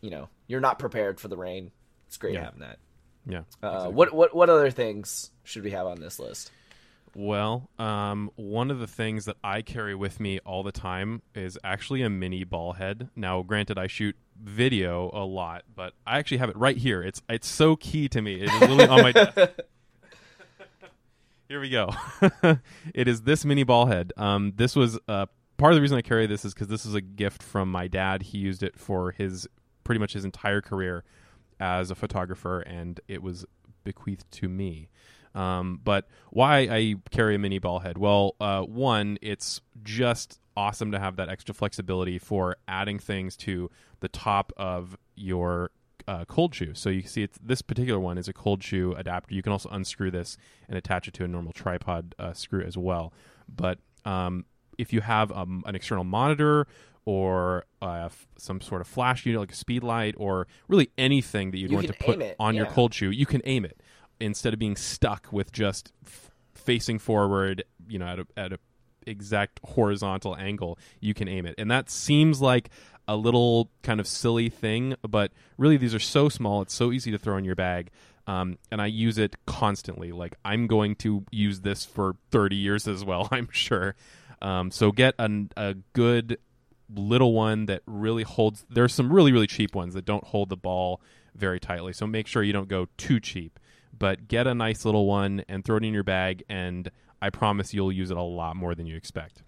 you 0.00 0.10
know, 0.10 0.28
you're 0.46 0.60
not 0.60 0.78
prepared 0.78 1.18
for 1.18 1.28
the 1.28 1.36
rain. 1.36 1.70
It's 2.08 2.16
great 2.16 2.34
Yeah. 2.34 2.44
having 2.44 2.60
that. 2.60 2.78
Yeah. 3.26 3.38
Uh, 3.62 3.68
exactly. 3.68 3.94
What 3.94 4.12
what 4.14 4.34
what 4.34 4.50
other 4.50 4.70
things 4.70 5.30
should 5.44 5.62
we 5.62 5.70
have 5.70 5.86
on 5.86 6.00
this 6.00 6.18
list? 6.18 6.50
Well, 7.14 7.68
um, 7.78 8.30
one 8.36 8.70
of 8.70 8.78
the 8.78 8.86
things 8.86 9.26
that 9.26 9.36
I 9.44 9.62
carry 9.62 9.94
with 9.94 10.18
me 10.18 10.38
all 10.40 10.62
the 10.62 10.72
time 10.72 11.22
is 11.34 11.58
actually 11.62 12.02
a 12.02 12.08
mini 12.08 12.44
ball 12.44 12.72
head. 12.72 13.10
Now, 13.14 13.42
granted, 13.42 13.78
I 13.78 13.86
shoot 13.86 14.16
video 14.42 15.10
a 15.12 15.24
lot, 15.24 15.64
but 15.74 15.92
I 16.06 16.18
actually 16.18 16.38
have 16.38 16.48
it 16.48 16.56
right 16.56 16.76
here. 16.76 17.02
It's 17.02 17.20
it's 17.28 17.48
so 17.48 17.76
key 17.76 18.08
to 18.08 18.22
me. 18.22 18.40
It 18.40 18.50
is 18.50 18.60
literally 18.60 18.88
on 18.88 19.02
my 19.02 19.12
desk. 19.12 19.38
Here 21.48 21.60
we 21.60 21.68
go. 21.68 21.90
it 22.94 23.08
is 23.08 23.22
this 23.22 23.44
mini 23.44 23.62
ball 23.62 23.86
head. 23.86 24.14
Um, 24.16 24.54
this 24.56 24.74
was 24.74 24.98
uh, 25.06 25.26
part 25.58 25.72
of 25.72 25.76
the 25.76 25.82
reason 25.82 25.98
I 25.98 26.02
carry 26.02 26.26
this 26.26 26.46
is 26.46 26.54
because 26.54 26.68
this 26.68 26.86
is 26.86 26.94
a 26.94 27.02
gift 27.02 27.42
from 27.42 27.70
my 27.70 27.88
dad. 27.88 28.22
He 28.22 28.38
used 28.38 28.62
it 28.62 28.78
for 28.78 29.10
his 29.10 29.46
pretty 29.84 29.98
much 29.98 30.14
his 30.14 30.24
entire 30.24 30.62
career 30.62 31.04
as 31.60 31.90
a 31.90 31.94
photographer, 31.94 32.60
and 32.60 32.98
it 33.06 33.22
was 33.22 33.44
bequeathed 33.84 34.30
to 34.32 34.48
me. 34.48 34.88
Um, 35.34 35.80
but 35.82 36.06
why 36.30 36.60
I 36.60 36.96
carry 37.10 37.34
a 37.34 37.38
mini 37.38 37.58
ball 37.58 37.80
head? 37.80 37.98
Well, 37.98 38.34
uh, 38.40 38.62
one, 38.62 39.18
it's 39.22 39.60
just 39.82 40.38
awesome 40.56 40.92
to 40.92 40.98
have 40.98 41.16
that 41.16 41.28
extra 41.28 41.54
flexibility 41.54 42.18
for 42.18 42.56
adding 42.68 42.98
things 42.98 43.36
to 43.36 43.70
the 44.00 44.08
top 44.08 44.52
of 44.56 44.96
your 45.14 45.70
uh, 46.06 46.24
cold 46.26 46.54
shoe. 46.54 46.74
So 46.74 46.90
you 46.90 47.02
can 47.02 47.10
see 47.10 47.22
it's, 47.22 47.38
this 47.42 47.62
particular 47.62 48.00
one 48.00 48.18
is 48.18 48.28
a 48.28 48.32
cold 48.32 48.62
shoe 48.62 48.94
adapter. 48.94 49.34
You 49.34 49.42
can 49.42 49.52
also 49.52 49.68
unscrew 49.70 50.10
this 50.10 50.36
and 50.68 50.76
attach 50.76 51.08
it 51.08 51.14
to 51.14 51.24
a 51.24 51.28
normal 51.28 51.52
tripod 51.52 52.14
uh, 52.18 52.32
screw 52.32 52.62
as 52.62 52.76
well. 52.76 53.12
But 53.48 53.78
um, 54.04 54.44
if 54.78 54.92
you 54.92 55.00
have 55.00 55.32
um, 55.32 55.62
an 55.66 55.74
external 55.74 56.04
monitor 56.04 56.66
or 57.04 57.64
uh, 57.80 58.04
f- 58.06 58.26
some 58.38 58.60
sort 58.60 58.80
of 58.80 58.86
flash 58.86 59.26
unit 59.26 59.40
like 59.40 59.52
a 59.52 59.56
speed 59.56 59.82
light 59.82 60.14
or 60.18 60.46
really 60.68 60.90
anything 60.98 61.50
that 61.50 61.58
you'd 61.58 61.70
You 61.70 61.76
want 61.76 61.88
to 61.88 61.92
put 61.94 62.20
it, 62.20 62.36
on 62.38 62.54
your 62.54 62.66
cold 62.66 62.94
shoe, 62.94 63.10
you 63.10 63.26
can 63.26 63.42
aim 63.44 63.64
it 63.64 63.80
instead 64.22 64.52
of 64.52 64.58
being 64.58 64.76
stuck 64.76 65.28
with 65.32 65.52
just 65.52 65.92
f- 66.06 66.30
facing 66.54 66.98
forward, 66.98 67.64
you 67.88 67.98
know, 67.98 68.06
at 68.06 68.18
a, 68.20 68.26
at 68.36 68.52
a 68.52 68.58
exact 69.06 69.60
horizontal 69.64 70.36
angle, 70.36 70.78
you 71.00 71.14
can 71.14 71.28
aim 71.28 71.44
it. 71.46 71.54
And 71.58 71.70
that 71.70 71.90
seems 71.90 72.40
like 72.40 72.70
a 73.08 73.16
little 73.16 73.70
kind 73.82 74.00
of 74.00 74.06
silly 74.06 74.48
thing, 74.48 74.94
but 75.02 75.32
really 75.58 75.76
these 75.76 75.94
are 75.94 76.00
so 76.00 76.28
small, 76.28 76.62
it's 76.62 76.74
so 76.74 76.92
easy 76.92 77.10
to 77.10 77.18
throw 77.18 77.36
in 77.36 77.44
your 77.44 77.56
bag. 77.56 77.90
Um, 78.28 78.58
and 78.70 78.80
I 78.80 78.86
use 78.86 79.18
it 79.18 79.34
constantly. 79.46 80.12
Like 80.12 80.36
I'm 80.44 80.68
going 80.68 80.94
to 80.96 81.24
use 81.32 81.60
this 81.60 81.84
for 81.84 82.14
30 82.30 82.54
years 82.54 82.86
as 82.86 83.04
well, 83.04 83.28
I'm 83.32 83.48
sure. 83.50 83.96
Um, 84.40 84.70
so 84.70 84.92
get 84.92 85.14
a, 85.18 85.28
a 85.56 85.74
good 85.92 86.38
little 86.94 87.32
one 87.32 87.66
that 87.66 87.82
really 87.86 88.22
holds. 88.22 88.64
There's 88.70 88.92
some 88.92 89.12
really 89.12 89.32
really 89.32 89.46
cheap 89.46 89.74
ones 89.74 89.94
that 89.94 90.04
don't 90.04 90.24
hold 90.24 90.48
the 90.48 90.56
ball 90.56 91.00
very 91.34 91.58
tightly. 91.58 91.92
So 91.92 92.06
make 92.06 92.26
sure 92.26 92.42
you 92.42 92.52
don't 92.52 92.68
go 92.68 92.88
too 92.96 93.18
cheap, 93.20 93.58
but 93.96 94.28
get 94.28 94.46
a 94.46 94.54
nice 94.54 94.84
little 94.84 95.06
one 95.06 95.44
and 95.48 95.64
throw 95.64 95.76
it 95.76 95.84
in 95.84 95.92
your 95.92 96.04
bag. 96.04 96.42
And 96.48 96.90
I 97.20 97.30
promise 97.30 97.72
you'll 97.72 97.92
use 97.92 98.10
it 98.10 98.16
a 98.16 98.22
lot 98.22 98.56
more 98.56 98.74
than 98.74 98.86
you 98.86 98.96
expect. 98.96 99.42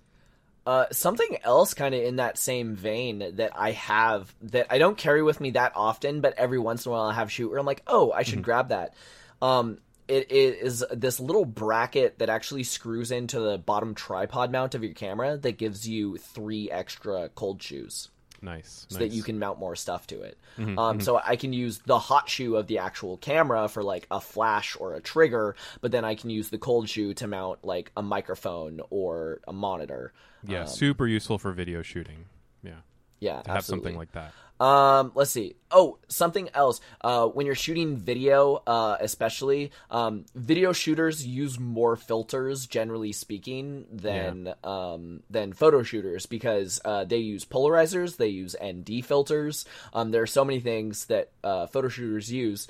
Uh, 0.66 0.86
something 0.90 1.36
else 1.44 1.74
kind 1.74 1.94
of 1.94 2.02
in 2.02 2.16
that 2.16 2.38
same 2.38 2.74
vein 2.74 3.32
that 3.36 3.52
I 3.54 3.72
have 3.72 4.34
that 4.42 4.68
I 4.70 4.78
don't 4.78 4.96
carry 4.96 5.22
with 5.22 5.38
me 5.38 5.50
that 5.50 5.72
often, 5.74 6.22
but 6.22 6.34
every 6.38 6.58
once 6.58 6.86
in 6.86 6.90
a 6.90 6.94
while 6.94 7.04
I 7.04 7.12
have 7.12 7.30
shoot 7.30 7.50
where 7.50 7.58
I'm 7.58 7.66
like, 7.66 7.82
oh, 7.86 8.12
I 8.12 8.22
should 8.22 8.36
mm-hmm. 8.36 8.42
grab 8.42 8.68
that. 8.70 8.94
Um, 9.42 9.78
it 10.08 10.30
is 10.30 10.84
this 10.90 11.20
little 11.20 11.44
bracket 11.44 12.18
that 12.18 12.30
actually 12.30 12.62
screws 12.62 13.10
into 13.10 13.40
the 13.40 13.58
bottom 13.58 13.94
tripod 13.94 14.52
mount 14.52 14.74
of 14.74 14.82
your 14.82 14.94
camera 14.94 15.36
that 15.36 15.58
gives 15.58 15.88
you 15.88 16.16
three 16.16 16.70
extra 16.70 17.30
cold 17.34 17.62
shoes. 17.62 18.08
Nice. 18.44 18.86
So 18.90 18.98
nice. 18.98 19.08
that 19.08 19.16
you 19.16 19.22
can 19.22 19.38
mount 19.38 19.58
more 19.58 19.74
stuff 19.74 20.06
to 20.08 20.20
it. 20.20 20.38
Mm-hmm, 20.58 20.78
um, 20.78 20.98
mm-hmm. 20.98 21.04
So 21.04 21.20
I 21.24 21.36
can 21.36 21.52
use 21.52 21.78
the 21.86 21.98
hot 21.98 22.28
shoe 22.28 22.56
of 22.56 22.66
the 22.66 22.78
actual 22.78 23.16
camera 23.16 23.68
for 23.68 23.82
like 23.82 24.06
a 24.10 24.20
flash 24.20 24.76
or 24.78 24.94
a 24.94 25.00
trigger, 25.00 25.56
but 25.80 25.90
then 25.92 26.04
I 26.04 26.14
can 26.14 26.30
use 26.30 26.50
the 26.50 26.58
cold 26.58 26.88
shoe 26.88 27.14
to 27.14 27.26
mount 27.26 27.64
like 27.64 27.90
a 27.96 28.02
microphone 28.02 28.80
or 28.90 29.40
a 29.48 29.52
monitor. 29.52 30.12
Yeah, 30.46 30.62
um, 30.62 30.66
super 30.66 31.06
useful 31.06 31.38
for 31.38 31.52
video 31.52 31.82
shooting. 31.82 32.26
Yeah. 32.62 32.72
Yeah, 33.20 33.40
to 33.42 33.50
have 33.50 33.64
something 33.64 33.96
like 33.96 34.12
that. 34.12 34.32
Um, 34.60 35.12
let's 35.14 35.32
see. 35.32 35.56
Oh, 35.70 35.98
something 36.08 36.48
else. 36.54 36.80
Uh, 37.00 37.26
when 37.26 37.46
you're 37.46 37.54
shooting 37.54 37.96
video, 37.96 38.62
uh, 38.66 38.96
especially, 39.00 39.72
um, 39.90 40.24
video 40.34 40.72
shooters 40.72 41.26
use 41.26 41.58
more 41.58 41.96
filters, 41.96 42.66
generally 42.66 43.12
speaking, 43.12 43.86
than 43.90 44.46
yeah. 44.46 44.54
um, 44.62 45.22
than 45.28 45.52
photo 45.52 45.82
shooters 45.82 46.26
because 46.26 46.80
uh, 46.84 47.04
they 47.04 47.18
use 47.18 47.44
polarizers, 47.44 48.16
they 48.16 48.28
use 48.28 48.54
ND 48.62 49.04
filters. 49.04 49.64
Um, 49.92 50.12
there 50.12 50.22
are 50.22 50.26
so 50.26 50.44
many 50.44 50.60
things 50.60 51.06
that 51.06 51.30
uh, 51.42 51.66
photo 51.66 51.88
shooters 51.88 52.30
use 52.30 52.68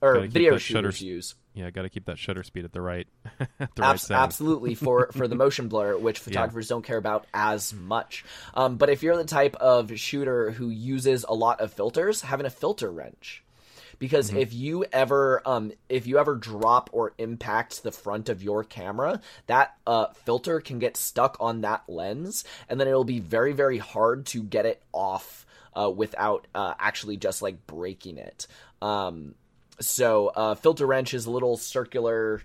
or 0.00 0.20
video 0.20 0.58
shooters 0.58 1.00
use. 1.00 1.34
Yeah, 1.54 1.70
got 1.70 1.82
to 1.82 1.88
keep 1.88 2.06
that 2.06 2.18
shutter 2.18 2.42
speed 2.42 2.64
at 2.64 2.72
the 2.72 2.80
right, 2.80 3.06
at 3.60 3.74
the 3.76 3.82
right 3.82 4.10
Absolutely 4.10 4.74
for 4.74 5.10
for 5.12 5.28
the 5.28 5.36
motion 5.36 5.68
blur, 5.68 5.96
which 5.96 6.18
photographers 6.18 6.66
yeah. 6.66 6.74
don't 6.74 6.82
care 6.82 6.98
about 6.98 7.26
as 7.32 7.72
much. 7.72 8.24
Um, 8.54 8.76
but 8.76 8.90
if 8.90 9.04
you're 9.04 9.16
the 9.16 9.24
type 9.24 9.54
of 9.56 9.96
shooter 9.98 10.50
who 10.50 10.68
uses 10.68 11.24
a 11.28 11.34
lot 11.34 11.60
of 11.60 11.72
filters, 11.72 12.22
having 12.22 12.46
a 12.46 12.50
filter 12.50 12.90
wrench. 12.90 13.42
Because 14.00 14.30
mm-hmm. 14.30 14.38
if 14.38 14.52
you 14.52 14.84
ever 14.92 15.40
um, 15.46 15.70
if 15.88 16.08
you 16.08 16.18
ever 16.18 16.34
drop 16.34 16.90
or 16.92 17.14
impact 17.18 17.84
the 17.84 17.92
front 17.92 18.28
of 18.28 18.42
your 18.42 18.64
camera, 18.64 19.20
that 19.46 19.76
uh, 19.86 20.06
filter 20.24 20.60
can 20.60 20.80
get 20.80 20.96
stuck 20.96 21.36
on 21.38 21.60
that 21.60 21.84
lens, 21.86 22.44
and 22.68 22.80
then 22.80 22.88
it'll 22.88 23.04
be 23.04 23.20
very 23.20 23.52
very 23.52 23.78
hard 23.78 24.26
to 24.26 24.42
get 24.42 24.66
it 24.66 24.82
off 24.92 25.46
uh, 25.76 25.88
without 25.88 26.48
uh, 26.56 26.74
actually 26.80 27.16
just 27.16 27.40
like 27.40 27.68
breaking 27.68 28.18
it. 28.18 28.48
Um, 28.82 29.36
so 29.80 30.28
uh, 30.28 30.54
filter 30.54 30.86
wrench 30.86 31.14
is 31.14 31.26
a 31.26 31.30
little 31.30 31.56
circular 31.56 32.42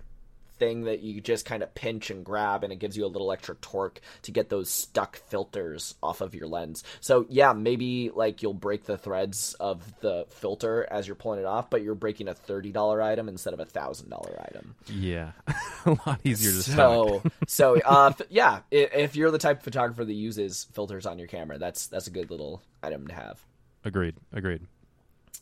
thing 0.60 0.84
that 0.84 1.00
you 1.00 1.20
just 1.20 1.46
kind 1.46 1.62
of 1.62 1.74
pinch 1.74 2.10
and 2.10 2.24
grab 2.24 2.62
and 2.62 2.72
it 2.72 2.76
gives 2.76 2.96
you 2.96 3.04
a 3.04 3.08
little 3.08 3.32
extra 3.32 3.56
torque 3.56 4.00
to 4.22 4.30
get 4.30 4.50
those 4.50 4.68
stuck 4.68 5.16
filters 5.16 5.94
off 6.02 6.20
of 6.20 6.34
your 6.34 6.46
lens. 6.46 6.84
So 7.00 7.26
yeah, 7.30 7.54
maybe 7.54 8.10
like 8.14 8.42
you'll 8.42 8.54
break 8.54 8.84
the 8.84 8.98
threads 8.98 9.54
of 9.58 9.82
the 10.00 10.26
filter 10.28 10.86
as 10.88 11.08
you're 11.08 11.16
pulling 11.16 11.40
it 11.40 11.46
off, 11.46 11.70
but 11.70 11.82
you're 11.82 11.94
breaking 11.94 12.28
a 12.28 12.34
$30 12.34 13.02
item 13.02 13.28
instead 13.28 13.54
of 13.54 13.60
a 13.60 13.64
$1000 13.64 14.44
item. 14.48 14.74
Yeah. 14.86 15.32
a 15.86 15.96
lot 16.06 16.20
easier 16.22 16.52
to 16.52 16.62
So 16.62 17.22
so 17.48 17.80
uh 17.80 18.12
yeah, 18.28 18.60
if 18.70 19.16
you're 19.16 19.30
the 19.30 19.38
type 19.38 19.58
of 19.58 19.64
photographer 19.64 20.04
that 20.04 20.12
uses 20.12 20.68
filters 20.74 21.06
on 21.06 21.18
your 21.18 21.28
camera, 21.28 21.58
that's 21.58 21.86
that's 21.86 22.06
a 22.06 22.10
good 22.10 22.30
little 22.30 22.62
item 22.82 23.06
to 23.08 23.14
have. 23.14 23.40
Agreed. 23.82 24.14
Agreed. 24.32 24.60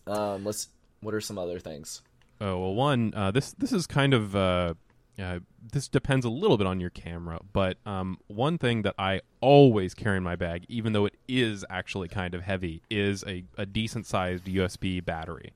Um 0.06 0.44
let's 0.44 0.68
what 1.00 1.14
are 1.14 1.20
some 1.20 1.38
other 1.38 1.58
things? 1.58 2.02
Oh 2.40 2.58
well, 2.58 2.74
one 2.74 3.12
uh, 3.14 3.30
this 3.30 3.52
this 3.52 3.72
is 3.72 3.86
kind 3.86 4.14
of 4.14 4.36
uh, 4.36 4.74
uh, 5.18 5.40
this 5.72 5.88
depends 5.88 6.24
a 6.24 6.28
little 6.30 6.56
bit 6.56 6.66
on 6.66 6.80
your 6.80 6.90
camera, 6.90 7.40
but 7.52 7.78
um, 7.84 8.18
one 8.28 8.58
thing 8.58 8.82
that 8.82 8.94
I 8.98 9.22
always 9.40 9.94
carry 9.94 10.16
in 10.16 10.22
my 10.22 10.36
bag, 10.36 10.64
even 10.68 10.92
though 10.92 11.06
it 11.06 11.14
is 11.26 11.64
actually 11.68 12.08
kind 12.08 12.34
of 12.34 12.42
heavy, 12.42 12.82
is 12.88 13.24
a, 13.26 13.44
a 13.56 13.66
decent 13.66 14.06
sized 14.06 14.44
USB 14.44 15.04
battery. 15.04 15.52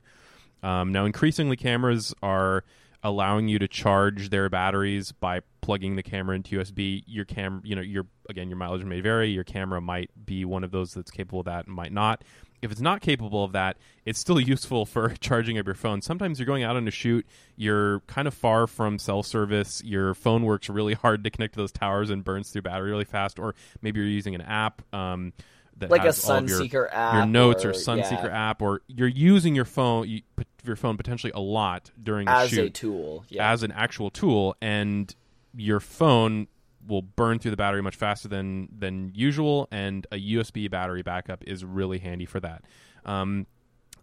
Um, 0.61 0.91
now, 0.91 1.05
increasingly, 1.05 1.55
cameras 1.55 2.13
are 2.21 2.63
allowing 3.03 3.47
you 3.47 3.59
to 3.59 3.67
charge 3.67 4.29
their 4.29 4.49
batteries 4.49 5.11
by 5.11 5.41
plugging 5.61 5.95
the 5.95 6.03
camera 6.03 6.35
into 6.35 6.57
USB. 6.57 7.03
Your 7.05 7.25
cam, 7.25 7.61
you 7.63 7.75
know, 7.75 7.81
your 7.81 8.05
again, 8.29 8.49
your 8.49 8.57
mileage 8.57 8.83
may 8.83 8.99
vary. 8.99 9.29
Your 9.29 9.43
camera 9.45 9.79
might 9.79 10.09
be 10.25 10.43
one 10.43 10.65
of 10.65 10.71
those 10.71 10.93
that's 10.93 11.11
capable 11.11 11.39
of 11.39 11.45
that, 11.45 11.67
and 11.67 11.75
might 11.75 11.93
not 11.93 12.23
if 12.63 12.71
it's 12.71 12.81
not 12.81 13.01
capable 13.01 13.43
of 13.43 13.51
that, 13.51 13.77
it's 14.05 14.19
still 14.19 14.39
useful 14.39 14.85
for 14.85 15.09
charging 15.19 15.57
up 15.57 15.65
your 15.65 15.75
phone. 15.75 16.01
Sometimes 16.01 16.39
you're 16.39 16.45
going 16.45 16.63
out 16.63 16.75
on 16.75 16.87
a 16.87 16.91
shoot, 16.91 17.25
you're 17.55 17.99
kind 18.01 18.27
of 18.27 18.33
far 18.33 18.67
from 18.67 18.97
cell 18.97 19.23
service, 19.23 19.81
your 19.83 20.13
phone 20.13 20.43
works 20.43 20.69
really 20.69 20.93
hard 20.93 21.23
to 21.23 21.29
connect 21.29 21.53
to 21.53 21.59
those 21.59 21.71
towers 21.71 22.09
and 22.09 22.23
burns 22.23 22.49
through 22.49 22.63
battery 22.63 22.91
really 22.91 23.05
fast, 23.05 23.39
or 23.39 23.55
maybe 23.81 23.99
you're 23.99 24.09
using 24.09 24.35
an 24.35 24.41
app. 24.41 24.81
Um, 24.93 25.33
that 25.77 25.89
like 25.89 26.03
a 26.03 26.09
Sunseeker 26.09 26.71
your, 26.71 26.93
app, 26.93 27.13
your 27.15 27.25
notes 27.25 27.65
or, 27.65 27.71
or 27.71 27.73
Sunseeker 27.73 28.25
yeah. 28.25 28.49
app, 28.49 28.61
or 28.61 28.81
you're 28.87 29.07
using 29.07 29.55
your 29.55 29.65
phone, 29.65 30.07
you, 30.07 30.21
your 30.63 30.75
phone 30.75 30.97
potentially 30.97 31.31
a 31.33 31.39
lot 31.39 31.91
during 32.01 32.27
as 32.27 32.49
shoot, 32.49 32.67
a 32.67 32.69
tool, 32.69 33.25
yeah. 33.27 33.51
as 33.51 33.63
an 33.63 33.71
actual 33.71 34.11
tool, 34.11 34.55
and 34.61 35.15
your 35.55 35.79
phone 35.79 36.47
will 36.87 37.01
burn 37.01 37.39
through 37.39 37.51
the 37.51 37.57
battery 37.57 37.81
much 37.81 37.95
faster 37.95 38.27
than 38.27 38.69
than 38.77 39.11
usual, 39.13 39.67
and 39.71 40.05
a 40.11 40.17
USB 40.17 40.69
battery 40.69 41.01
backup 41.01 41.43
is 41.45 41.63
really 41.63 41.99
handy 41.99 42.25
for 42.25 42.39
that. 42.39 42.63
Um, 43.05 43.47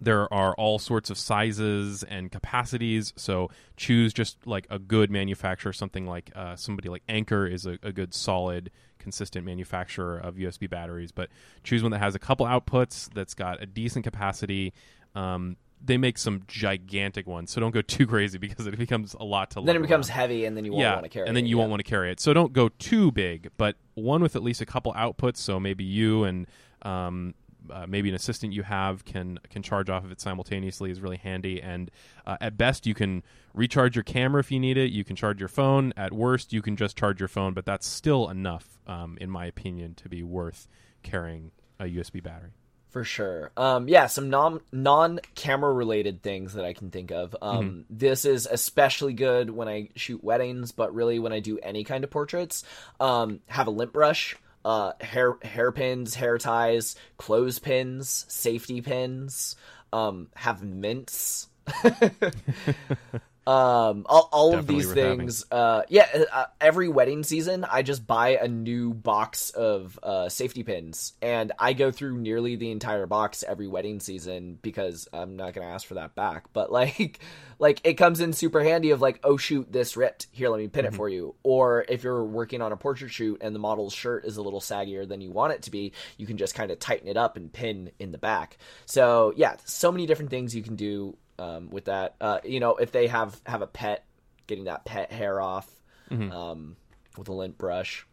there 0.01 0.33
are 0.33 0.55
all 0.55 0.79
sorts 0.79 1.11
of 1.11 1.19
sizes 1.19 2.03
and 2.05 2.33
capacities, 2.33 3.13
so 3.17 3.51
choose 3.77 4.15
just 4.15 4.47
like 4.47 4.67
a 4.71 4.79
good 4.79 5.11
manufacturer. 5.11 5.73
Something 5.73 6.07
like 6.07 6.31
uh, 6.35 6.57
somebody 6.57 6.89
like 6.89 7.03
Anker 7.09 7.47
is 7.47 7.67
a, 7.67 7.79
a 7.83 7.93
good, 7.93 8.15
solid, 8.15 8.71
consistent 8.99 9.45
manufacturer 9.45 10.19
of 10.19 10.37
USB 10.37 10.71
batteries. 10.71 11.13
But 11.13 11.29
choose 11.65 11.83
one 11.83 11.93
that 11.93 11.99
has 11.99 12.15
a 12.15 12.19
couple 12.19 12.47
outputs, 12.47 13.13
that's 13.13 13.35
got 13.35 13.63
a 13.63 13.67
decent 13.67 14.05
capacity. 14.05 14.73
Um, 15.15 15.57
they 15.83 15.97
make 15.97 16.19
some 16.19 16.43
gigantic 16.47 17.27
ones, 17.27 17.51
so 17.51 17.61
don't 17.61 17.73
go 17.73 17.83
too 17.83 18.07
crazy 18.07 18.39
because 18.39 18.67
it 18.67 18.77
becomes 18.79 19.15
a 19.19 19.25
lot 19.25 19.51
to. 19.53 19.63
Then 19.63 19.77
it 19.77 19.83
becomes 19.83 20.09
around. 20.09 20.17
heavy, 20.17 20.45
and 20.45 20.57
then 20.57 20.65
you 20.65 20.73
won't 20.73 20.83
yeah, 20.83 20.95
want 20.95 21.05
to 21.05 21.09
carry. 21.09 21.29
and 21.29 21.37
then 21.37 21.47
you 21.47 21.57
yeah. 21.57 21.61
won't 21.61 21.71
want 21.71 21.81
to 21.85 21.89
carry 21.89 22.11
it. 22.11 22.21
So 22.21 22.33
don't 22.33 22.53
go 22.53 22.69
too 22.69 23.11
big, 23.13 23.51
but 23.57 23.77
one 23.95 24.23
with 24.23 24.37
at 24.37 24.43
least 24.43 24.61
a 24.61 24.67
couple 24.67 24.93
outputs. 24.95 25.39
So 25.39 25.59
maybe 25.59 25.85
you 25.85 26.25
and 26.25 26.47
um, 26.83 27.35
uh, 27.71 27.87
maybe 27.87 28.09
an 28.09 28.15
assistant 28.15 28.53
you 28.53 28.63
have 28.63 29.05
can 29.05 29.39
can 29.49 29.63
charge 29.63 29.91
off 29.91 30.05
of 30.05 30.13
it 30.13 30.21
simultaneously 30.21 30.91
is 30.91 31.01
really 31.01 31.17
handy. 31.17 31.61
And 31.61 31.91
uh, 32.27 32.37
at 32.41 32.57
best, 32.57 32.87
you 32.87 32.95
can 32.95 33.23
recharge 33.55 33.97
your 33.97 34.05
camera 34.05 34.41
if 34.41 34.51
you 34.51 34.61
need 34.61 34.77
it. 34.77 34.91
You 34.91 35.05
can 35.05 35.17
charge 35.17 35.41
your 35.41 35.49
phone. 35.49 35.93
At 35.97 36.13
worst, 36.13 36.53
you 36.53 36.63
can 36.63 36.77
just 36.77 36.97
charge 36.97 37.21
your 37.21 37.29
phone, 37.29 37.55
but 37.55 37.65
that's 37.65 37.87
still 37.87 38.29
enough, 38.29 38.79
um, 38.87 39.19
in 39.21 39.31
my 39.31 39.47
opinion, 39.47 39.95
to 39.97 40.09
be 40.09 40.23
worth 40.23 40.69
carrying 41.03 41.53
a 41.79 41.85
USB 41.85 42.23
battery. 42.23 42.53
For 42.91 43.05
sure. 43.05 43.53
Um, 43.57 43.89
yeah, 43.89 44.09
some 44.09 44.31
non 44.31 44.61
non 44.73 45.21
camera 45.37 45.73
related 45.73 46.23
things 46.23 46.55
that 46.55 46.65
I 46.65 46.73
can 46.73 46.91
think 46.91 47.13
of. 47.13 47.37
Um, 47.41 47.65
mm-hmm. 47.65 47.81
This 47.89 48.25
is 48.25 48.49
especially 48.51 49.13
good 49.13 49.49
when 49.49 49.69
I 49.69 49.91
shoot 49.95 50.25
weddings, 50.25 50.73
but 50.73 50.93
really 50.93 51.21
when 51.21 51.33
I 51.33 51.39
do 51.39 51.59
any 51.59 51.85
kind 51.85 52.03
of 52.03 52.11
portraits. 52.11 52.65
Um, 52.99 53.41
have 53.47 53.69
a 53.69 53.71
lint 53.71 53.93
brush, 53.93 54.37
uh, 54.65 54.93
hair 55.01 55.37
hairpins, 55.43 56.17
hair 56.17 56.37
ties, 56.37 56.97
clothespins, 57.17 58.27
safety 58.29 58.81
pins. 58.81 59.55
Um, 59.93 60.29
have 60.35 60.63
mints. 60.63 61.49
Um, 63.47 64.05
all, 64.07 64.29
all 64.33 64.55
of 64.55 64.67
these 64.67 64.93
things. 64.93 65.45
Uh, 65.51 65.83
yeah, 65.89 66.07
uh, 66.15 66.25
uh, 66.33 66.47
every 66.61 66.89
wedding 66.89 67.23
season, 67.25 67.65
I 67.65 67.83
just 67.83 68.07
buy 68.07 68.39
a 68.41 68.47
new 68.47 68.93
box 68.93 69.51
of 69.51 69.99
uh, 70.03 70.29
safety 70.29 70.63
pins, 70.63 71.15
and 71.23 71.53
I 71.59 71.73
go 71.73 71.91
through 71.91 72.19
nearly 72.19 72.57
the 72.57 72.71
entire 72.71 73.07
box 73.07 73.43
every 73.47 73.67
wedding 73.67 74.01
season 74.01 74.59
because 74.61 75.09
I'm 75.13 75.37
not 75.37 75.55
gonna 75.55 75.69
ask 75.69 75.87
for 75.87 75.95
that 75.95 76.15
back. 76.15 76.53
But 76.53 76.71
like, 76.81 77.21
like 77.59 77.81
it 77.83 77.95
comes 77.95 78.21
in 78.21 78.35
super 78.35 78.63
handy. 78.63 78.91
Of 78.91 79.01
like, 79.01 79.21
oh 79.25 79.37
shoot, 79.37 79.73
this 79.73 79.97
ripped. 79.97 80.27
Here, 80.33 80.51
let 80.51 80.59
me 80.61 80.69
pin 80.69 80.85
mm-hmm. 80.85 80.95
it 80.95 80.97
for 80.97 81.09
you. 81.09 81.35
Or 81.43 81.85
if 81.89 82.05
you're 82.05 82.25
working 82.25 82.61
on 82.61 82.73
a 82.73 82.77
portrait 82.77 83.11
shoot 83.11 83.39
and 83.41 83.55
the 83.55 83.59
model's 83.59 83.95
shirt 83.95 84.27
is 84.27 84.37
a 84.37 84.43
little 84.43 84.61
saggier 84.61 85.09
than 85.09 85.23
you 85.23 85.31
want 85.31 85.55
it 85.55 85.63
to 85.63 85.71
be, 85.71 85.93
you 86.19 86.27
can 86.27 86.37
just 86.37 86.55
kind 86.55 86.71
of 86.71 86.79
tighten 86.79 87.09
it 87.09 87.17
up 87.17 87.37
and 87.39 87.53
pin 87.53 87.91
in 87.99 88.13
the 88.13 88.19
back. 88.19 88.59
So 88.85 89.33
yeah, 89.35 89.57
so 89.65 89.91
many 89.91 90.07
different 90.07 90.31
things 90.31 90.55
you 90.55 90.63
can 90.63 90.77
do 90.77 91.17
um, 91.41 91.71
with 91.71 91.87
that. 91.87 92.15
Uh, 92.21 92.39
you 92.45 92.61
know, 92.61 92.77
if 92.77 92.93
they 92.93 93.07
have 93.07 93.41
have 93.47 93.63
a 93.63 93.67
pet, 93.67 94.05
getting 94.47 94.65
that 94.65 94.85
pet 94.85 95.11
hair 95.11 95.41
off 95.41 95.69
mm-hmm. 96.11 96.31
um, 96.31 96.77
with 97.17 97.29
a 97.29 97.33
lint 97.33 97.59
brush. 97.59 98.07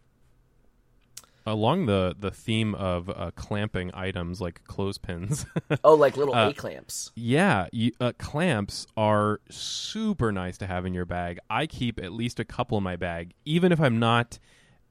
Along 1.46 1.86
the 1.86 2.16
the 2.18 2.32
theme 2.32 2.76
of 2.76 3.10
uh, 3.10 3.32
clamping 3.36 3.92
items 3.94 4.42
like 4.42 4.64
clothespins. 4.66 5.46
oh, 5.84 5.96
like 5.96 6.18
little 6.18 6.36
uh, 6.36 6.50
A 6.50 6.54
clamps. 6.54 7.12
Yeah, 7.16 7.68
you, 7.72 7.92
uh, 8.02 8.12
clamps 8.18 8.86
are 8.98 9.40
super 9.50 10.32
nice 10.32 10.58
to 10.58 10.68
have 10.68 10.86
in 10.86 10.94
your 10.94 11.06
bag. 11.06 11.40
I 11.50 11.68
keep 11.68 12.00
at 12.00 12.12
least 12.12 12.40
a 12.40 12.46
couple 12.46 12.78
in 12.78 12.84
my 12.84 12.98
bag, 12.98 13.34
even 13.46 13.72
if 13.72 13.80
I'm 13.80 14.00
not 14.00 14.40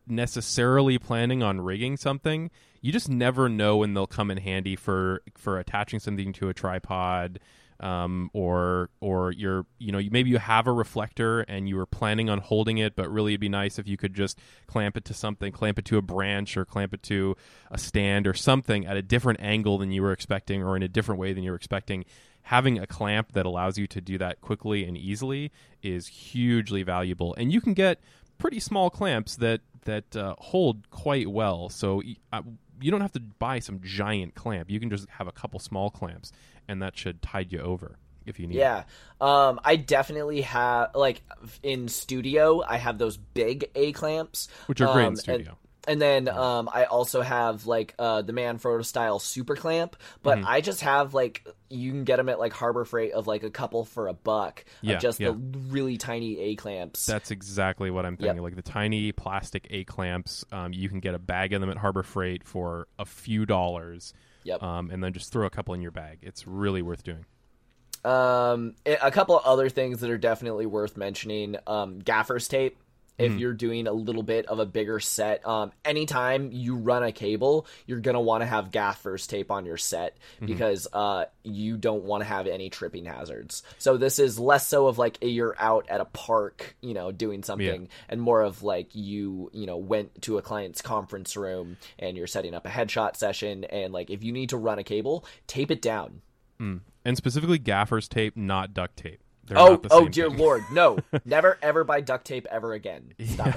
necessarily 0.07 0.99
planning 0.99 1.43
on 1.43 1.61
rigging 1.61 1.97
something, 1.97 2.51
you 2.81 2.93
just 2.93 3.09
never 3.11 3.49
know 3.49 3.79
when 3.79 3.93
they'll 3.93 4.07
come 4.07 4.31
in 4.31 4.39
handy 4.39 4.77
for 4.77 5.23
for 5.37 5.59
attaching 5.59 5.99
something 5.99 6.33
to 6.35 6.49
a 6.49 6.55
tripod 6.55 7.39
um, 7.81 8.31
or 8.33 8.91
or 9.01 9.33
you're 9.33 9.67
you 9.79 9.93
know 9.93 10.01
maybe 10.11 10.31
you 10.31 10.39
have 10.39 10.67
a 10.67 10.73
reflector 10.73 11.41
and 11.41 11.69
you 11.69 11.77
were 11.77 11.87
planning 11.87 12.29
on 12.31 12.39
holding 12.39 12.79
it, 12.79 12.97
but 12.97 13.11
really 13.11 13.33
it'd 13.33 13.41
be 13.41 13.49
nice 13.49 13.79
if 13.79 13.87
you 13.87 13.97
could 13.97 14.15
just 14.15 14.39
clamp 14.67 14.97
it 14.97 15.05
to 15.07 15.15
something, 15.15 15.53
clamp 15.53 15.79
it 15.79 15.85
to 15.87 15.99
a 15.99 16.03
branch 16.03 16.57
or 16.57 16.65
clamp 16.65 16.95
it 16.95 17.03
to 17.05 17.37
a 17.71 17.79
stand 17.79 18.27
or 18.27 18.35
something 18.35 18.87
at 18.87 18.97
a 18.97 19.03
different 19.03 19.41
angle 19.41 19.79
than 19.79 19.91
you 19.91 20.03
were 20.03 20.13
expecting 20.13 20.63
or 20.63 20.77
in 20.77 20.83
a 20.83 20.89
different 20.89 21.21
way 21.21 21.33
than 21.33 21.43
you 21.43 21.51
were 21.51 21.57
expecting. 21.57 22.05
Having 22.43 22.79
a 22.79 22.87
clamp 22.87 23.33
that 23.33 23.45
allows 23.45 23.77
you 23.77 23.89
to 23.89 24.01
do 24.01 24.19
that 24.19 24.41
quickly 24.41 24.85
and 24.85 24.97
easily 24.97 25.51
is 25.83 26.07
hugely 26.07 26.85
valuable, 26.85 27.35
and 27.35 27.53
you 27.53 27.61
can 27.61 27.75
get 27.75 28.01
pretty 28.39 28.61
small 28.61 28.91
clamps 28.91 29.37
that 29.37 29.63
that 29.87 30.17
uh, 30.17 30.35
hold 30.39 30.89
quite 30.91 31.29
well. 31.29 31.69
So 31.69 32.03
uh, 32.33 32.43
you 32.81 32.91
don't 32.91 33.01
have 33.01 33.13
to 33.13 33.21
buy 33.21 33.59
some 33.59 33.81
giant 33.83 34.35
clamp. 34.35 34.71
You 34.71 34.81
can 34.81 34.91
just 34.91 35.09
have 35.11 35.27
a 35.29 35.33
couple 35.33 35.59
small 35.61 35.91
clamps, 35.91 36.33
and 36.69 36.83
that 36.83 36.97
should 36.97 37.23
tide 37.23 37.53
you 37.53 37.61
over 37.61 37.99
if 38.27 38.39
you 38.39 38.47
need. 38.47 38.57
Yeah, 38.57 38.85
um, 39.21 39.61
I 39.65 39.77
definitely 39.77 40.43
have 40.43 40.95
like 40.95 41.23
in 41.63 41.89
studio. 41.89 42.63
I 42.67 42.77
have 42.77 42.99
those 42.99 43.17
big 43.17 43.71
A 43.75 43.93
clamps, 43.93 44.49
which 44.67 44.81
are 44.81 44.93
great 44.93 45.07
um, 45.07 45.13
in 45.13 45.17
studio. 45.17 45.59
And 45.87 46.03
then 46.03 46.29
um, 46.29 46.69
I 46.73 46.85
also 46.85 47.23
have 47.23 47.67
like 47.67 47.95
uh, 47.99 48.23
the 48.23 48.33
Manfrotto 48.33 48.85
style 48.85 49.19
super 49.21 49.55
clamp, 49.57 49.97
but 50.23 50.39
Mm-hmm. 50.39 50.49
I 50.49 50.61
just 50.61 50.81
have 50.81 51.15
like 51.15 51.47
you 51.71 51.91
can 51.93 52.05
get 52.05 52.17
them 52.17 52.29
at 52.29 52.39
like 52.41 52.53
Harbor 52.53 52.85
Freight 52.85 53.13
of 53.13 53.27
like 53.27 53.43
a 53.45 53.51
couple 53.51 53.85
for 53.85 54.09
a 54.09 54.13
buck. 54.15 54.65
of 54.67 54.67
Yeah, 54.83 54.97
just 54.99 55.21
yeah. 55.21 55.29
the 55.29 55.35
really 55.35 55.97
tiny 55.97 56.39
A 56.41 56.55
clamps. 56.57 57.07
That's 57.07 57.31
exactly 57.31 57.91
what 57.91 58.05
I'm 58.05 58.17
thinking. 58.17 58.43
Like 58.43 58.57
the 58.57 58.63
tiny 58.63 59.13
plastic 59.13 59.67
A 59.71 59.85
clamps, 59.85 60.45
um, 60.53 60.73
you 60.73 60.89
can 60.89 61.01
get 61.01 61.15
a 61.15 61.19
bag 61.21 61.53
of 61.53 61.61
them 61.61 61.71
at 61.71 61.77
Harbor 61.77 62.03
Freight 62.03 62.43
for 62.45 62.89
a 62.99 63.05
few 63.05 63.47
dollars, 63.47 64.13
Yep. 64.45 64.63
um, 64.63 64.91
and 64.91 65.03
then 65.03 65.13
just 65.13 65.33
throw 65.33 65.47
a 65.47 65.51
couple 65.51 65.75
in 65.75 65.81
your 65.83 65.91
bag. 65.93 66.19
It's 66.23 66.47
really 66.47 66.83
worth 66.83 67.03
doing. 67.05 67.25
Um, 68.05 68.75
a 68.85 68.97
a 69.03 69.11
couple 69.11 69.37
of 69.37 69.45
other 69.45 69.69
things 69.69 70.01
that 70.01 70.11
are 70.11 70.19
definitely 70.19 70.67
worth 70.67 70.97
mentioning. 70.97 71.57
Um, 71.67 71.99
gaffer's 72.01 72.47
tape. 72.47 72.77
If 73.19 73.31
Mm-hmm. 73.33 73.39
you're 73.41 73.55
doing 73.55 73.87
a 73.87 73.93
little 73.93 74.23
bit 74.23 74.47
of 74.47 74.59
a 74.59 74.67
bigger 74.67 75.01
set, 75.01 75.47
um, 75.47 75.73
anytime 75.85 76.51
you 76.53 76.77
run 76.77 77.03
a 77.03 77.13
cable, 77.13 77.67
you're 77.87 78.01
gonna 78.01 78.21
want 78.21 78.43
to 78.43 78.47
have 78.47 78.71
gaffer's 78.71 79.27
tape 79.27 79.51
on 79.51 79.65
your 79.65 79.79
set 79.79 80.17
Mm-hmm. 80.37 80.47
because 80.47 80.87
uh, 80.93 81.25
you 81.43 81.77
don't 81.79 82.05
want 82.05 82.23
to 82.23 82.27
have 82.27 82.47
any 82.47 82.69
tripping 82.71 83.05
hazards. 83.07 83.63
So 83.79 83.97
this 83.97 84.19
is 84.19 84.39
less 84.39 84.67
so 84.69 84.87
of 84.87 84.99
like 84.99 85.19
you're 85.23 85.57
out 85.59 85.87
at 85.89 86.01
a 86.01 86.05
park, 86.05 86.77
you 86.83 86.93
know, 86.95 87.11
doing 87.13 87.43
something, 87.43 87.89
and 88.09 88.21
more 88.21 88.43
of 88.43 88.63
like 88.63 88.95
you, 88.95 89.51
you 89.53 89.67
know, 89.67 89.77
went 89.79 90.23
to 90.23 90.37
a 90.39 90.43
client's 90.43 90.83
conference 90.83 91.37
room 91.37 91.79
and 91.99 92.17
you're 92.17 92.27
setting 92.27 92.55
up 92.55 92.67
a 92.67 92.71
headshot 92.71 93.17
session, 93.17 93.65
and 93.65 93.93
like 93.93 94.11
if 94.11 94.23
you 94.23 94.33
need 94.33 94.51
to 94.51 94.57
run 94.59 94.79
a 94.79 94.85
cable, 94.85 95.25
tape 95.47 95.71
it 95.71 95.81
down. 95.81 96.21
And 96.59 97.17
specifically, 97.17 97.59
gaffer's 97.59 98.09
tape, 98.09 98.37
not 98.37 98.75
duct 98.75 98.97
tape. 98.97 99.21
They're 99.47 99.59
Oh, 99.59 99.81
oh, 99.91 100.09
dear 100.09 100.29
thing. 100.29 100.39
lord, 100.39 100.65
no! 100.73 100.99
Never 101.25 101.59
ever 101.63 101.85
buy 101.85 102.01
duct 102.01 102.27
tape 102.27 102.47
ever 102.51 102.73
again. 102.73 103.13
Stop 103.25 103.49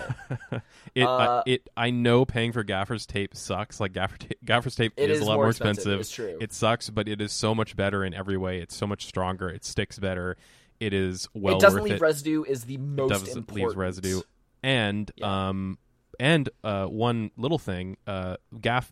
it. 0.52 0.62
It, 0.96 1.04
uh, 1.04 1.10
Uh, 1.18 1.44
it, 1.46 1.70
I 1.78 1.92
know 1.92 2.26
paying 2.26 2.52
for 2.52 2.64
gaffer's 2.64 3.06
tape 3.06 3.36
sucks. 3.36 3.80
Like 3.80 3.94
gaffer 3.94 4.18
ta- 4.18 4.28
gaffer's 4.44 4.76
tape 4.76 4.94
is, 4.98 5.18
is 5.20 5.22
a 5.22 5.26
lot 5.26 5.36
more 5.36 5.50
expensive, 5.50 6.00
it's 6.00 6.12
true. 6.12 6.38
It 6.42 6.52
sucks, 6.52 6.90
but 6.90 7.08
it 7.08 7.22
is 7.22 7.32
so 7.32 7.54
much 7.54 7.76
better 7.76 8.04
in 8.04 8.14
every 8.16 8.38
way. 8.38 8.60
It's 8.60 8.76
so 8.76 8.88
much 8.88 9.06
stronger. 9.06 9.50
It 9.50 9.64
sticks 9.64 10.00
better. 10.00 10.36
It 10.80 10.94
is 10.94 11.28
well 11.36 11.58
it 11.58 11.62
doesn't 11.62 11.82
worth 11.82 11.90
leave 11.92 11.98
it. 11.98 12.02
residue. 12.02 12.44
Is 12.44 12.64
the 12.64 12.78
most 12.78 13.12
it 13.12 13.14
doesn't 13.14 13.38
important. 13.38 13.70
leave 13.70 13.78
residue. 13.78 14.22
And 14.64 15.12
Yeah. 15.16 15.50
um, 15.50 15.78
and 16.20 16.50
uh, 16.64 16.86
one 16.88 17.32
little 17.38 17.60
thing, 17.60 17.96
uh, 18.08 18.38
gaff 18.60 18.92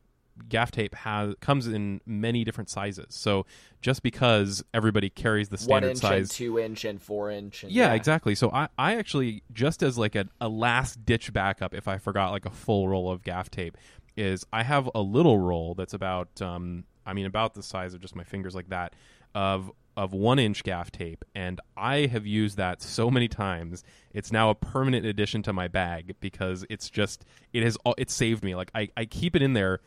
gaff 0.49 0.71
tape 0.71 0.95
has 0.95 1.35
comes 1.39 1.67
in 1.67 2.01
many 2.05 2.43
different 2.43 2.69
sizes. 2.69 3.07
So 3.09 3.45
just 3.81 4.03
because 4.03 4.63
everybody 4.73 5.09
carries 5.09 5.49
the 5.49 5.57
One 5.57 5.65
standard 5.65 5.89
inch 5.89 5.99
size 5.99 6.19
and 6.19 6.31
two 6.31 6.59
inch 6.59 6.85
and 6.85 7.01
four 7.01 7.31
inch. 7.31 7.63
And, 7.63 7.71
yeah, 7.71 7.93
exactly. 7.93 8.35
So 8.35 8.51
I, 8.51 8.69
I 8.77 8.95
actually 8.95 9.43
just 9.53 9.83
as 9.83 9.97
like 9.97 10.15
a, 10.15 10.27
a 10.41 10.49
last 10.49 11.05
ditch 11.05 11.33
backup, 11.33 11.73
if 11.73 11.87
I 11.87 11.97
forgot 11.97 12.31
like 12.31 12.45
a 12.45 12.51
full 12.51 12.87
roll 12.87 13.11
of 13.11 13.23
gaff 13.23 13.49
tape, 13.49 13.77
is 14.15 14.45
I 14.51 14.63
have 14.63 14.89
a 14.95 15.01
little 15.01 15.37
roll 15.37 15.75
that's 15.75 15.93
about 15.93 16.41
um 16.41 16.85
I 17.05 17.13
mean 17.13 17.25
about 17.25 17.53
the 17.53 17.63
size 17.63 17.93
of 17.93 18.01
just 18.01 18.15
my 18.15 18.23
fingers 18.23 18.55
like 18.55 18.69
that 18.69 18.93
of 19.35 19.71
of 19.97 20.13
one 20.13 20.37
inch 20.37 20.63
gaff 20.63 20.91
tape, 20.91 21.25
and 21.33 21.59
I 21.75 22.05
have 22.05 22.27
used 22.27 22.57
that 22.57 22.83
so 22.83 23.09
many 23.09 23.27
times. 23.27 23.83
It's 24.13 24.31
now 24.31 24.51
a 24.51 24.55
permanent 24.55 25.07
addition 25.07 25.41
to 25.43 25.53
my 25.53 25.67
bag 25.67 26.15
because 26.19 26.63
it's 26.69 26.89
just 26.89 27.25
it 27.51 27.63
has 27.63 27.77
it 27.97 28.11
saved 28.11 28.43
me. 28.43 28.53
Like 28.53 28.69
I, 28.75 28.89
I 28.95 29.05
keep 29.05 29.35
it 29.35 29.41
in 29.41 29.53
there 29.53 29.79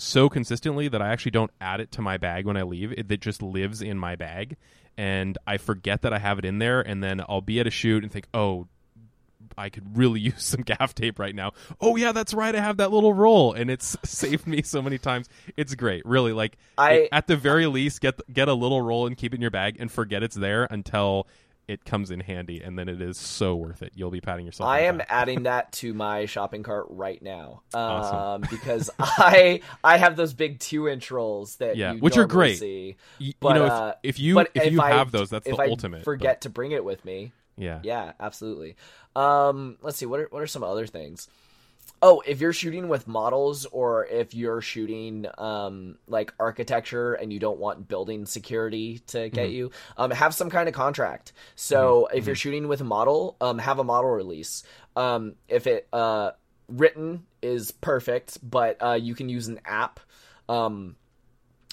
so 0.00 0.28
consistently 0.28 0.88
that 0.88 1.00
I 1.02 1.08
actually 1.08 1.32
don't 1.32 1.50
add 1.60 1.80
it 1.80 1.90
to 1.92 2.02
my 2.02 2.16
bag 2.16 2.46
when 2.46 2.56
I 2.56 2.62
leave. 2.62 2.92
It, 2.92 3.10
it 3.10 3.20
just 3.20 3.42
lives 3.42 3.82
in 3.82 3.98
my 3.98 4.16
bag, 4.16 4.56
and 4.96 5.36
I 5.46 5.56
forget 5.58 6.02
that 6.02 6.12
I 6.12 6.18
have 6.18 6.38
it 6.38 6.44
in 6.44 6.58
there, 6.58 6.80
and 6.80 7.02
then 7.02 7.22
I'll 7.28 7.40
be 7.40 7.60
at 7.60 7.66
a 7.66 7.70
shoot 7.70 8.02
and 8.02 8.12
think, 8.12 8.26
oh. 8.34 8.66
I 9.58 9.68
could 9.68 9.96
really 9.98 10.20
use 10.32 10.44
some 10.44 10.62
gaff 10.62 10.94
tape 10.94 11.18
right 11.18 11.34
now. 11.34 11.52
Oh 11.80 11.96
yeah, 11.96 12.12
that's 12.12 12.32
right. 12.32 12.54
I 12.54 12.60
have 12.60 12.76
that 12.76 12.92
little 12.92 13.12
roll, 13.12 13.52
and 13.52 13.68
it's 13.70 13.96
saved 14.04 14.46
me 14.46 14.62
so 14.62 14.80
many 14.80 14.96
times. 14.96 15.28
It's 15.56 15.74
great, 15.74 16.06
really. 16.06 16.32
Like 16.32 16.56
I- 16.78 16.92
it- 16.92 17.08
at 17.10 17.26
the 17.26 17.36
very 17.36 17.66
least, 17.66 18.00
get 18.00 18.20
get 18.32 18.48
a 18.48 18.54
little 18.54 18.80
roll 18.80 19.06
and 19.06 19.16
keep 19.16 19.32
it 19.34 19.36
in 19.36 19.40
your 19.42 19.50
bag, 19.50 19.76
and 19.80 19.90
forget 19.90 20.22
it's 20.22 20.36
there 20.36 20.64
until 20.70 21.26
it 21.70 21.84
comes 21.84 22.10
in 22.10 22.20
handy, 22.20 22.60
and 22.60 22.78
then 22.78 22.88
it 22.88 23.00
is 23.00 23.16
so 23.16 23.54
worth 23.54 23.80
it. 23.82 23.92
You'll 23.94 24.10
be 24.10 24.20
patting 24.20 24.44
yourself. 24.44 24.68
I 24.68 24.80
am 24.80 25.00
adding 25.08 25.44
that 25.44 25.70
to 25.74 25.94
my 25.94 26.26
shopping 26.26 26.62
cart 26.62 26.86
right 26.90 27.22
now. 27.22 27.62
Um, 27.72 27.80
Awesome. 27.80 28.42
because 28.50 28.90
I 28.98 29.60
I 29.84 29.96
have 29.98 30.16
those 30.16 30.32
big 30.34 30.58
two 30.58 30.88
inch 30.88 31.10
rolls 31.10 31.56
that 31.56 31.76
Yeah, 31.76 31.92
you 31.92 32.00
which 32.00 32.16
are 32.16 32.26
great. 32.26 32.58
See. 32.58 32.96
Y- 33.20 33.34
But, 33.40 33.48
you 33.50 33.54
know, 33.54 33.66
uh, 33.66 33.94
if, 34.02 34.16
if 34.16 34.20
you 34.20 34.34
but 34.34 34.50
if 34.54 34.72
you 34.72 34.80
I, 34.82 34.90
have 34.90 35.12
those, 35.12 35.30
that's 35.30 35.46
if 35.46 35.56
the 35.56 35.62
I 35.62 35.68
ultimate. 35.68 36.02
Forget 36.04 36.40
to 36.42 36.50
bring 36.50 36.72
it 36.72 36.84
with 36.84 37.04
me. 37.04 37.32
yeah. 37.56 37.80
Yeah, 37.82 38.12
absolutely. 38.18 38.76
Um, 39.16 39.76
let's 39.82 39.96
see. 39.98 40.06
What 40.06 40.20
are 40.20 40.28
what 40.30 40.42
are 40.42 40.46
some 40.46 40.62
other 40.64 40.86
things? 40.86 41.28
Oh, 42.02 42.22
if 42.26 42.40
you're 42.40 42.54
shooting 42.54 42.88
with 42.88 43.06
models, 43.06 43.66
or 43.66 44.06
if 44.06 44.34
you're 44.34 44.62
shooting 44.62 45.26
um, 45.36 45.98
like 46.06 46.32
architecture 46.40 47.12
and 47.12 47.30
you 47.30 47.38
don't 47.38 47.58
want 47.58 47.88
building 47.88 48.24
security 48.24 49.00
to 49.08 49.28
get 49.28 49.48
Mm-hmm. 49.48 49.52
you, 49.52 49.70
um, 49.98 50.10
have 50.10 50.34
some 50.34 50.48
kind 50.48 50.68
of 50.68 50.74
contract. 50.74 51.32
So 51.56 52.06
if 52.06 52.26
you're 52.26 52.36
shooting 52.36 52.68
with 52.68 52.80
a 52.80 52.84
model, 52.84 53.36
um, 53.40 53.58
have 53.58 53.78
a 53.78 53.84
model 53.84 54.10
release. 54.10 54.62
Um, 54.96 55.34
if 55.46 55.66
it 55.66 55.88
uh, 55.92 56.32
written 56.68 57.26
is 57.42 57.70
perfect, 57.70 58.38
but 58.42 58.82
uh, 58.82 58.92
you 58.94 59.14
can 59.14 59.28
use 59.28 59.48
an 59.48 59.60
app. 59.66 60.00
Um, 60.48 60.96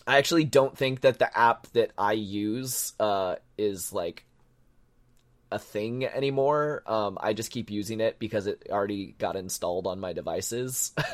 I 0.06 0.17
actually 0.17 0.45
don't 0.45 0.77
think 0.77 1.01
that 1.01 1.19
the 1.19 1.38
app 1.38 1.67
that 1.67 1.91
I 1.97 2.13
use 2.13 2.93
uh, 2.99 3.36
is 3.58 3.93
like 3.93 4.23
a 5.52 5.60
thing 5.60 6.06
anymore. 6.06 6.84
Um, 6.86 7.18
I 7.22 7.34
just 7.34 7.52
keep 7.52 7.70
using 7.72 8.00
it 8.02 8.20
because 8.20 8.48
it 8.48 8.68
already 8.70 9.16
got 9.18 9.36
installed 9.36 9.88
on 9.88 10.00
my 10.00 10.14
devices, 10.14 10.94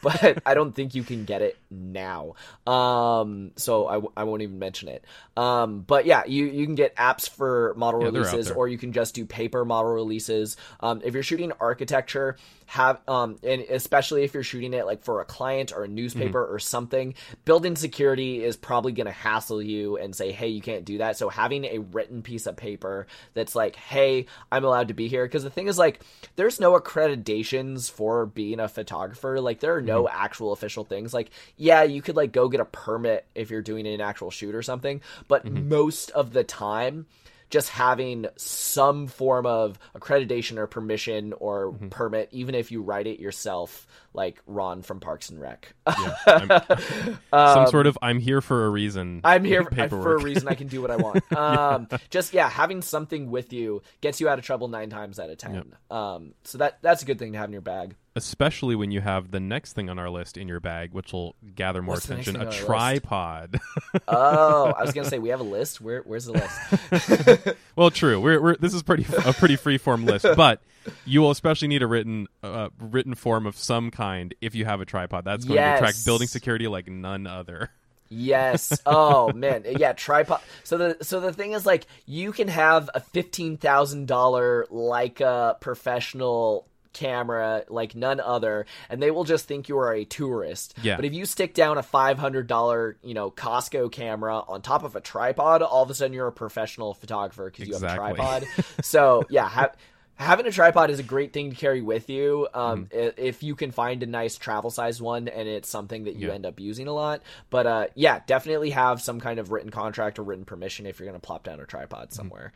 but 0.00 0.38
I 0.44 0.54
don't 0.54 0.72
think 0.74 0.94
you 0.94 1.04
can 1.04 1.24
get 1.24 1.42
it 1.42 1.58
now. 1.70 2.34
Um, 2.66 3.52
so 3.56 3.86
I, 3.86 3.94
w- 3.94 4.12
I 4.16 4.24
won't 4.24 4.42
even 4.42 4.58
mention 4.58 4.88
it. 4.88 5.04
Um, 5.36 5.80
but 5.80 6.06
yeah, 6.06 6.24
you, 6.26 6.46
you 6.46 6.66
can 6.66 6.74
get 6.74 6.96
apps 6.96 7.28
for 7.28 7.74
model 7.76 8.00
Yeah, 8.00 8.08
releases, 8.10 8.50
or 8.50 8.68
you 8.68 8.78
can 8.78 8.92
just 8.92 9.14
do 9.14 9.24
paper 9.26 9.64
model 9.64 9.92
releases. 9.92 10.56
Um, 10.80 11.00
if 11.04 11.14
you're 11.14 11.22
shooting 11.22 11.52
architecture, 11.60 12.36
have 12.66 13.00
um, 13.06 13.38
and 13.42 13.62
especially 13.62 14.24
if 14.24 14.34
you're 14.34 14.42
shooting 14.42 14.72
it 14.72 14.86
like 14.86 15.02
for 15.02 15.20
a 15.20 15.24
client 15.24 15.72
or 15.74 15.84
a 15.84 15.88
newspaper 15.88 16.42
Mm-hmm. 16.42 16.54
or 16.54 16.58
something, 16.58 17.14
building 17.44 17.76
security 17.76 18.42
is 18.44 18.56
probably 18.56 18.92
going 18.92 19.06
to 19.06 19.12
hassle 19.12 19.62
you 19.62 19.96
and 19.98 20.14
say, 20.14 20.32
hey, 20.32 20.48
you 20.48 20.60
can't 20.62 20.84
do 20.84 20.98
that. 20.98 21.16
So 21.16 21.28
having 21.28 21.64
a 21.64 21.78
written 21.78 22.22
piece 22.22 22.46
of 22.46 22.56
paper 22.56 23.06
that's 23.34 23.54
like, 23.54 23.61
hey, 23.70 24.26
I'm 24.50 24.64
allowed 24.64 24.88
to 24.88 24.94
be 24.94 25.08
here. 25.08 25.24
Because 25.24 25.42
the 25.44 25.50
thing 25.50 25.68
is, 25.68 25.78
like, 25.78 26.00
there's 26.36 26.58
no 26.60 26.78
accreditations 26.78 27.90
for 27.90 28.26
being 28.26 28.60
a 28.60 28.68
photographer. 28.68 29.40
Like, 29.40 29.60
there 29.60 29.74
are 29.76 29.82
no 29.82 30.04
Mm-hmm. 30.04 30.16
actual 30.16 30.52
official 30.52 30.84
things. 30.84 31.14
Like, 31.14 31.30
yeah, 31.56 31.82
you 31.82 32.02
could 32.02 32.16
like 32.16 32.32
go 32.32 32.48
get 32.48 32.60
a 32.60 32.64
permit 32.64 33.26
if 33.34 33.50
you're 33.50 33.62
doing 33.62 33.86
an 33.86 34.00
actual 34.00 34.30
shoot 34.30 34.54
or 34.54 34.62
something, 34.62 35.00
but 35.28 35.44
Mm-hmm. 35.44 35.68
most 35.68 36.10
of 36.10 36.32
the 36.32 36.44
time 36.44 37.06
just 37.52 37.68
having 37.68 38.26
some 38.36 39.06
form 39.06 39.46
of 39.46 39.78
accreditation 39.94 40.56
or 40.56 40.66
permission 40.66 41.32
or 41.34 41.70
Mm-hmm. 41.72 41.88
permit, 41.90 42.28
even 42.32 42.54
if 42.56 42.72
you 42.72 42.82
write 42.82 43.06
it 43.06 43.20
yourself, 43.20 43.86
like 44.14 44.40
Ron 44.46 44.82
from 44.82 44.98
Parks 44.98 45.28
and 45.30 45.40
Rec. 45.40 45.72
Yeah. 45.86 46.14
I'm- 46.26 47.18
some 47.32 47.66
sort 47.68 47.86
of 47.86 47.96
I'm 48.02 48.18
here 48.18 48.40
for 48.40 48.66
a 48.66 48.70
reason. 48.70 49.16
Um, 49.22 49.30
I'm 49.32 49.44
here 49.44 49.68
I- 49.76 49.88
for 49.88 50.16
a 50.16 50.20
reason. 50.22 50.48
I 50.48 50.54
can 50.54 50.66
do 50.66 50.80
what 50.82 50.90
I 50.90 50.96
want. 50.96 51.22
Um, 51.36 51.88
Just 52.10 52.32
yeah, 52.34 52.48
having 52.48 52.82
something 52.82 53.30
with 53.30 53.52
you 53.52 53.82
gets 54.00 54.20
you 54.20 54.28
out 54.28 54.38
of 54.38 54.44
trouble 54.44 54.68
nine 54.68 54.90
times 54.90 55.18
out 55.20 55.28
of 55.30 55.36
ten. 55.38 55.74
Um, 55.90 56.34
so 56.44 56.58
that 56.58 56.78
that's 56.82 57.02
a 57.02 57.04
good 57.06 57.18
thing 57.18 57.32
to 57.32 57.38
have 57.38 57.48
in 57.48 57.52
your 57.52 57.60
bag. 57.62 57.94
Especially 58.14 58.74
when 58.76 58.90
you 58.90 59.00
have 59.00 59.30
the 59.30 59.40
next 59.40 59.72
thing 59.72 59.88
on 59.88 59.98
our 59.98 60.10
list 60.10 60.36
in 60.36 60.48
your 60.48 60.60
bag, 60.60 60.92
which 60.92 61.12
will 61.12 61.34
gather 61.54 61.82
more 61.82 61.94
What's 61.94 62.06
the 62.06 62.16
next 62.16 62.28
attention: 62.28 62.46
a 62.46 62.50
on 62.50 62.54
our 62.54 62.66
tripod. 62.66 63.60
Oh, 64.08 64.72
I 64.72 64.82
was 64.82 64.92
gonna 64.92 65.08
say 65.08 65.18
we 65.18 65.30
have 65.30 65.40
a 65.40 65.44
list. 65.58 65.80
Where 65.80 66.00
where's 66.02 66.26
the 66.26 66.32
list? 66.32 67.56
well, 67.76 67.90
true. 67.90 68.20
We're, 68.20 68.40
we're 68.40 68.56
this 68.56 68.74
is 68.74 68.82
pretty 68.82 69.06
a 69.24 69.32
pretty 69.32 69.56
free 69.56 69.78
form 69.78 70.04
list, 70.04 70.26
but 70.36 70.60
you 71.04 71.20
will 71.20 71.30
especially 71.30 71.68
need 71.68 71.82
a 71.82 71.86
written 71.86 72.26
uh, 72.42 72.68
written 72.78 73.14
form 73.14 73.46
of 73.46 73.56
some 73.56 73.90
kind 73.90 74.34
if 74.40 74.54
you 74.54 74.64
have 74.64 74.80
a 74.80 74.84
tripod. 74.84 75.24
That's 75.24 75.44
going 75.44 75.56
Yes. 75.56 75.78
to 75.78 75.84
attract 75.84 76.04
building 76.04 76.28
security 76.28 76.68
like 76.68 76.88
none 76.88 77.26
other. 77.26 77.70
Yes. 78.14 78.78
Oh 78.84 79.32
man. 79.32 79.64
Yeah. 79.66 79.94
Tripod. 79.94 80.42
So 80.64 80.76
the 80.76 80.98
so 81.04 81.20
the 81.20 81.32
thing 81.32 81.52
is 81.52 81.64
like 81.64 81.86
you 82.04 82.32
can 82.32 82.48
have 82.48 82.90
a 82.94 83.00
fifteen 83.00 83.56
thousand 83.56 84.06
dollar 84.06 84.66
Leica 84.70 85.58
professional 85.60 86.66
camera 86.92 87.64
like 87.68 87.94
none 87.94 88.20
other 88.20 88.66
and 88.90 89.02
they 89.02 89.10
will 89.10 89.24
just 89.24 89.46
think 89.46 89.68
you 89.68 89.78
are 89.78 89.92
a 89.94 90.04
tourist 90.04 90.74
Yeah. 90.82 90.96
but 90.96 91.04
if 91.04 91.14
you 91.14 91.24
stick 91.26 91.54
down 91.54 91.78
a 91.78 91.82
$500 91.82 92.94
you 93.02 93.14
know 93.14 93.30
costco 93.30 93.90
camera 93.90 94.40
on 94.46 94.62
top 94.62 94.84
of 94.84 94.96
a 94.96 95.00
tripod 95.00 95.62
all 95.62 95.82
of 95.82 95.90
a 95.90 95.94
sudden 95.94 96.12
you're 96.12 96.26
a 96.28 96.32
professional 96.32 96.94
photographer 96.94 97.50
because 97.50 97.66
you 97.68 97.74
have 97.74 97.82
a 97.82 97.86
Exactly. 97.86 98.14
tripod 98.16 98.46
so 98.82 99.26
yeah 99.30 99.48
ha- 99.48 99.72
having 100.14 100.46
a 100.46 100.52
tripod 100.52 100.90
is 100.90 100.98
a 100.98 101.02
great 101.02 101.32
thing 101.32 101.50
to 101.50 101.56
carry 101.56 101.80
with 101.80 102.08
you 102.10 102.46
um, 102.54 102.86
Mm-hmm. 102.86 103.08
if 103.20 103.42
you 103.42 103.54
can 103.54 103.70
find 103.70 104.02
a 104.02 104.06
nice 104.06 104.36
travel 104.36 104.70
size 104.70 105.00
one 105.00 105.28
and 105.28 105.48
it's 105.48 105.68
something 105.68 106.04
that 106.04 106.16
you 106.16 106.28
Yeah. 106.28 106.34
end 106.34 106.46
up 106.46 106.60
using 106.60 106.86
a 106.88 106.92
lot 106.92 107.22
but 107.50 107.66
uh, 107.66 107.86
yeah 107.94 108.20
definitely 108.26 108.70
have 108.70 109.00
some 109.00 109.20
kind 109.20 109.38
of 109.38 109.50
written 109.50 109.70
contract 109.70 110.18
or 110.18 110.22
written 110.22 110.44
permission 110.44 110.86
if 110.86 110.98
you're 111.00 111.08
going 111.08 111.20
to 111.20 111.26
plop 111.26 111.44
down 111.44 111.58
a 111.60 111.66
tripod 111.66 112.08
Mm-hmm. 112.08 112.14
somewhere 112.16 112.52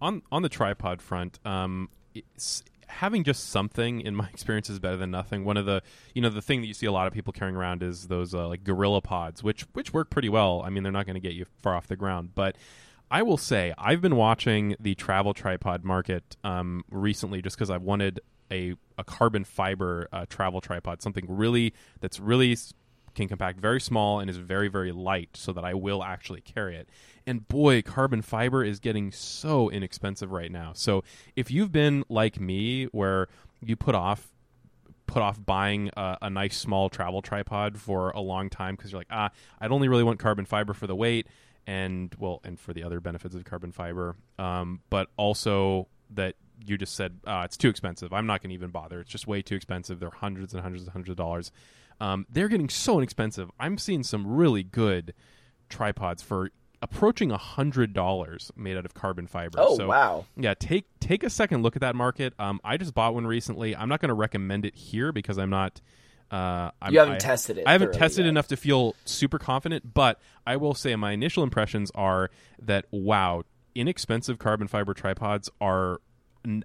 on 0.00 0.20
on 0.32 0.42
the 0.42 0.48
tripod 0.48 1.00
front, 1.00 1.38
um, 1.44 1.88
having 2.92 3.24
just 3.24 3.50
something 3.50 4.00
in 4.00 4.14
my 4.14 4.28
experience 4.32 4.68
is 4.70 4.78
better 4.78 4.96
than 4.96 5.10
nothing. 5.10 5.44
One 5.44 5.56
of 5.56 5.66
the 5.66 5.82
you 6.14 6.22
know 6.22 6.28
the 6.28 6.42
thing 6.42 6.60
that 6.60 6.66
you 6.66 6.74
see 6.74 6.86
a 6.86 6.92
lot 6.92 7.06
of 7.06 7.12
people 7.12 7.32
carrying 7.32 7.56
around 7.56 7.82
is 7.82 8.08
those 8.08 8.34
uh, 8.34 8.46
like 8.48 8.64
GorillaPods, 8.64 9.42
which 9.42 9.62
which 9.72 9.92
work 9.92 10.10
pretty 10.10 10.28
well. 10.28 10.62
I 10.64 10.70
mean, 10.70 10.82
they're 10.82 10.92
not 10.92 11.06
going 11.06 11.14
to 11.14 11.20
get 11.20 11.32
you 11.32 11.46
far 11.62 11.74
off 11.74 11.86
the 11.86 11.96
ground, 11.96 12.30
but 12.34 12.56
I 13.10 13.22
will 13.22 13.36
say 13.36 13.74
I've 13.76 14.00
been 14.00 14.16
watching 14.16 14.76
the 14.80 14.94
travel 14.94 15.34
tripod 15.34 15.84
market 15.84 16.36
um, 16.44 16.84
recently 16.90 17.42
just 17.42 17.56
because 17.56 17.70
I 17.70 17.78
wanted 17.78 18.20
a 18.50 18.74
a 18.98 19.04
carbon 19.04 19.44
fiber 19.44 20.08
uh, 20.12 20.26
travel 20.28 20.60
tripod, 20.60 21.02
something 21.02 21.26
really 21.28 21.74
that's 22.00 22.20
really 22.20 22.56
can 23.14 23.28
compact 23.28 23.60
very 23.60 23.80
small 23.80 24.20
and 24.20 24.30
is 24.30 24.38
very 24.38 24.68
very 24.68 24.92
light 24.92 25.30
so 25.34 25.52
that 25.52 25.64
I 25.64 25.74
will 25.74 26.02
actually 26.02 26.40
carry 26.40 26.76
it. 26.76 26.88
And 27.26 27.46
boy, 27.46 27.82
carbon 27.82 28.22
fiber 28.22 28.64
is 28.64 28.80
getting 28.80 29.12
so 29.12 29.70
inexpensive 29.70 30.32
right 30.32 30.50
now. 30.50 30.72
So 30.74 31.04
if 31.36 31.50
you've 31.50 31.72
been 31.72 32.04
like 32.08 32.40
me 32.40 32.84
where 32.86 33.28
you 33.60 33.76
put 33.76 33.94
off 33.94 34.28
put 35.06 35.22
off 35.22 35.44
buying 35.44 35.90
a, 35.96 36.16
a 36.22 36.30
nice 36.30 36.56
small 36.56 36.88
travel 36.88 37.20
tripod 37.20 37.78
for 37.78 38.10
a 38.10 38.20
long 38.20 38.48
time 38.48 38.74
because 38.76 38.92
you're 38.92 39.00
like, 39.00 39.08
ah, 39.10 39.30
I'd 39.60 39.70
only 39.70 39.88
really 39.88 40.04
want 40.04 40.18
carbon 40.18 40.46
fiber 40.46 40.72
for 40.72 40.86
the 40.86 40.96
weight 40.96 41.26
and 41.66 42.14
well, 42.18 42.40
and 42.44 42.58
for 42.58 42.72
the 42.72 42.82
other 42.82 43.00
benefits 43.00 43.34
of 43.34 43.44
carbon 43.44 43.72
fiber, 43.72 44.16
um, 44.38 44.80
but 44.90 45.08
also 45.16 45.86
that 46.10 46.34
you 46.64 46.78
just 46.78 46.94
said 46.94 47.18
uh, 47.26 47.42
it's 47.44 47.56
too 47.56 47.68
expensive. 47.68 48.12
I'm 48.12 48.26
not 48.26 48.42
going 48.42 48.50
to 48.50 48.54
even 48.54 48.70
bother. 48.70 49.00
It's 49.00 49.10
just 49.10 49.26
way 49.26 49.42
too 49.42 49.54
expensive. 49.54 50.00
They're 50.00 50.10
hundreds 50.10 50.54
and 50.54 50.62
hundreds 50.62 50.84
and 50.84 50.92
hundreds 50.92 51.10
of 51.10 51.16
dollars. 51.16 51.52
Um, 52.00 52.26
they're 52.30 52.48
getting 52.48 52.68
so 52.68 52.98
inexpensive. 52.98 53.50
I'm 53.60 53.78
seeing 53.78 54.02
some 54.02 54.26
really 54.26 54.62
good 54.62 55.14
tripods 55.68 56.22
for 56.22 56.50
approaching 56.82 57.30
a 57.30 57.38
hundred 57.38 57.92
dollars 57.94 58.50
made 58.56 58.76
out 58.76 58.84
of 58.84 58.92
carbon 58.92 59.26
fiber. 59.26 59.58
oh 59.60 59.76
So, 59.76 59.86
wow 59.88 60.24
yeah, 60.36 60.54
take 60.54 60.84
take 61.00 61.22
a 61.22 61.30
second 61.30 61.62
look 61.62 61.76
at 61.76 61.80
that 61.80 61.94
market. 61.96 62.34
Um, 62.38 62.60
I 62.64 62.76
just 62.76 62.92
bought 62.94 63.14
one 63.14 63.26
recently. 63.26 63.74
I'm 63.76 63.88
not 63.88 64.00
going 64.00 64.08
to 64.08 64.14
recommend 64.14 64.66
it 64.66 64.74
here 64.74 65.12
because 65.12 65.38
I'm 65.38 65.50
not. 65.50 65.80
Uh, 66.30 66.70
I'm, 66.80 66.92
You 66.92 66.98
haven't 67.00 67.14
I- 67.16 67.18
tested 67.18 67.58
it 67.58 67.64
I 67.66 67.72
haven't 67.72 67.92
tested 67.92 68.24
yet. 68.24 68.30
enough 68.30 68.48
to 68.48 68.56
feel 68.56 68.94
super 69.04 69.38
confident, 69.38 69.92
but 69.94 70.18
I 70.46 70.56
will 70.56 70.74
say 70.74 70.96
my 70.96 71.12
initial 71.12 71.42
impressions 71.42 71.90
are 71.94 72.30
that 72.62 72.86
wow, 72.90 73.44
inexpensive 73.74 74.38
carbon 74.38 74.66
fiber 74.66 74.94
tripods 74.94 75.50
are 75.60 76.00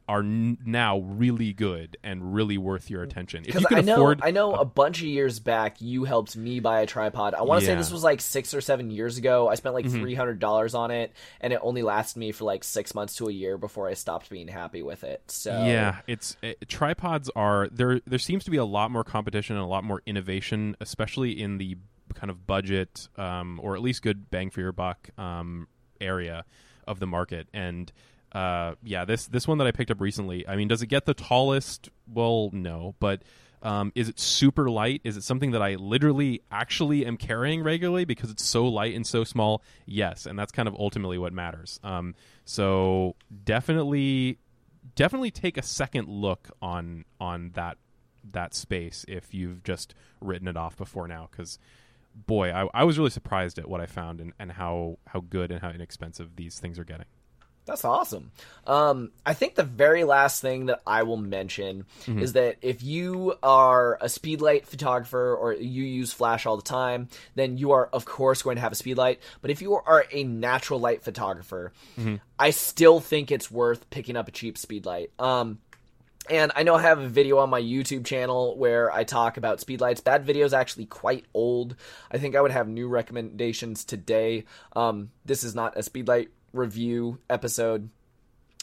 are 0.07 0.23
now 0.23 0.99
really 0.99 1.53
good 1.53 1.97
and 2.03 2.33
really 2.33 2.57
worth 2.57 2.89
your 2.89 3.03
attention. 3.03 3.41
If 3.41 3.47
because 3.47 3.61
you 3.61 3.67
can 3.67 3.77
I 3.77 3.81
know 3.81 3.93
afford, 3.95 4.21
I 4.23 4.31
know 4.31 4.53
a 4.53 4.65
bunch 4.65 4.99
of 4.99 5.07
years 5.07 5.39
back 5.39 5.81
you 5.81 6.03
helped 6.03 6.35
me 6.35 6.59
buy 6.59 6.81
a 6.81 6.85
tripod. 6.85 7.33
I 7.33 7.43
want 7.43 7.59
to 7.59 7.65
say 7.65 7.71
Yeah. 7.71 7.75
Mm-hmm. 7.75 7.81
this 7.81 7.91
was 7.91 8.03
like 8.03 8.21
six 8.21 8.53
or 8.53 8.61
seven 8.61 8.89
years 8.89 9.17
ago. 9.17 9.47
I 9.47 9.55
spent 9.55 9.75
like 9.75 9.89
three 9.89 10.15
hundred 10.15 10.39
dollars 10.39 10.73
on 10.73 10.91
it, 10.91 11.13
and 11.41 11.53
it 11.53 11.59
only 11.61 11.83
lasted 11.83 12.19
me 12.19 12.31
for 12.31 12.45
like 12.45 12.63
six 12.63 12.95
months 12.95 13.15
to 13.17 13.27
a 13.27 13.31
year 13.31 13.57
before 13.57 13.87
I 13.87 13.93
stopped 13.93 14.29
being 14.29 14.47
happy 14.47 14.81
with 14.81 15.03
it. 15.03 15.21
So 15.27 15.51
Yeah, 15.51 15.97
it's 16.07 16.37
it, 16.41 16.67
tripods 16.67 17.29
are 17.35 17.67
there. 17.71 18.01
There 18.05 18.19
seems 18.19 18.43
to 18.45 18.51
be 18.51 18.57
a 18.57 18.65
lot 18.65 18.91
more 18.91 19.03
competition 19.03 19.55
and 19.55 19.63
a 19.63 19.67
lot 19.67 19.83
more 19.83 20.01
innovation, 20.05 20.75
especially 20.79 21.41
in 21.41 21.57
the 21.57 21.77
kind 22.13 22.31
of 22.31 22.47
budget 22.47 23.09
um, 23.17 23.59
or 23.61 23.75
at 23.75 23.81
least 23.81 24.01
good 24.01 24.29
bang 24.31 24.49
for 24.49 24.61
your 24.61 24.71
buck 24.71 25.09
um, 25.19 25.67
area 25.99 26.45
of 26.87 26.99
the 26.99 27.05
market. 27.05 27.47
And 27.53 27.91
uh, 28.31 28.75
yeah, 28.83 29.05
this 29.05 29.27
this 29.27 29.47
one 29.47 29.57
that 29.59 29.67
I 29.67 29.71
picked 29.71 29.91
up 29.91 30.01
recently. 30.01 30.47
I 30.47 30.55
mean, 30.55 30.67
does 30.67 30.81
it 30.81 30.87
get 30.87 31.05
the 31.05 31.13
tallest? 31.13 31.89
Well, 32.11 32.49
no, 32.53 32.95
but. 32.99 33.23
Um, 33.63 33.91
is 33.95 34.07
it 34.07 34.19
super 34.19 34.69
light? 34.69 35.01
Is 35.03 35.17
it 35.17 35.23
something 35.23 35.49
that 35.51 35.63
I 35.63 35.75
literally 35.75 36.43
actually 36.51 37.07
am 37.07 37.17
carrying 37.17 37.63
regularly 37.63 38.05
because 38.05 38.29
it's 38.29 38.45
so 38.45 38.67
light 38.67 38.93
and 38.93 39.05
so 39.05 39.23
small? 39.23 39.63
Yes, 39.87 40.27
and 40.27 40.37
that's 40.37 40.51
kind 40.51 40.67
of 40.67 40.75
ultimately 40.75 41.17
what 41.17 41.33
matters. 41.33 41.79
Um, 41.83 42.13
so 42.45 43.15
definitely 43.43 44.37
definitely 44.95 45.31
take 45.31 45.57
a 45.57 45.61
second 45.61 46.07
look 46.07 46.49
on 46.61 47.05
on 47.19 47.51
that 47.55 47.77
that 48.31 48.53
space 48.53 49.05
if 49.07 49.33
you've 49.33 49.63
just 49.63 49.93
written 50.21 50.47
it 50.47 50.57
off 50.57 50.75
before 50.77 51.07
now 51.07 51.27
because 51.31 51.59
boy 52.15 52.51
I, 52.51 52.67
I 52.73 52.83
was 52.83 52.97
really 52.97 53.11
surprised 53.11 53.59
at 53.59 53.67
what 53.69 53.79
i 53.79 53.85
found 53.85 54.19
and, 54.19 54.33
and 54.39 54.51
how 54.51 54.97
how 55.07 55.21
good 55.21 55.51
and 55.51 55.61
how 55.61 55.69
inexpensive 55.69 56.35
these 56.35 56.59
things 56.59 56.79
are 56.79 56.83
getting 56.83 57.05
That's 57.67 57.85
awesome. 57.85 58.31
Um, 58.65 59.11
I 59.25 59.33
think 59.33 59.55
the 59.55 59.63
very 59.63 60.03
last 60.03 60.41
thing 60.41 60.65
that 60.67 60.81
I 60.87 61.03
will 61.03 61.17
mention 61.17 61.85
Mm-hmm. 62.05 62.19
is 62.19 62.33
that 62.33 62.55
if 62.61 62.81
you 62.81 63.35
are 63.43 63.95
a 63.95 64.05
speedlight 64.05 64.65
photographer 64.65 65.35
or 65.35 65.53
you 65.53 65.83
use 65.83 66.13
flash 66.13 66.45
all 66.45 66.55
the 66.55 66.63
time, 66.63 67.09
then 67.35 67.57
you 67.57 67.71
are 67.71 67.87
of 67.87 68.05
course 68.05 68.41
going 68.41 68.55
to 68.55 68.61
have 68.61 68.71
a 68.71 68.75
speedlight. 68.75 69.17
But 69.41 69.51
if 69.51 69.61
you 69.61 69.75
are 69.75 70.05
a 70.11 70.23
natural 70.23 70.79
light 70.79 71.03
photographer, 71.03 71.73
Mm-hmm. 71.99 72.15
I 72.39 72.51
still 72.51 72.99
think 72.99 73.31
it's 73.31 73.51
worth 73.51 73.89
picking 73.89 74.15
up 74.15 74.27
a 74.27 74.31
cheap 74.31 74.57
speedlight. 74.57 75.09
Um, 75.19 75.59
and 76.29 76.51
I 76.55 76.63
know 76.63 76.75
I 76.75 76.81
have 76.81 76.99
a 76.99 77.07
video 77.07 77.37
on 77.39 77.49
my 77.49 77.61
YouTube 77.61 78.05
channel 78.05 78.57
where 78.57 78.91
I 78.91 79.03
talk 79.03 79.37
about 79.37 79.59
speedlights. 79.59 80.03
That 80.03 80.23
video 80.23 80.45
is 80.45 80.53
actually 80.53 80.85
quite 80.85 81.25
old. 81.33 81.75
I 82.11 82.17
think 82.17 82.35
I 82.35 82.41
would 82.41 82.51
have 82.51 82.67
new 82.67 82.87
recommendations 82.87 83.85
today. 83.85 84.45
Um, 84.75 85.09
this 85.25 85.43
is 85.43 85.55
not 85.55 85.77
a 85.77 85.81
speedlight 85.81 86.27
review 86.57 87.19
episode, 87.29 87.89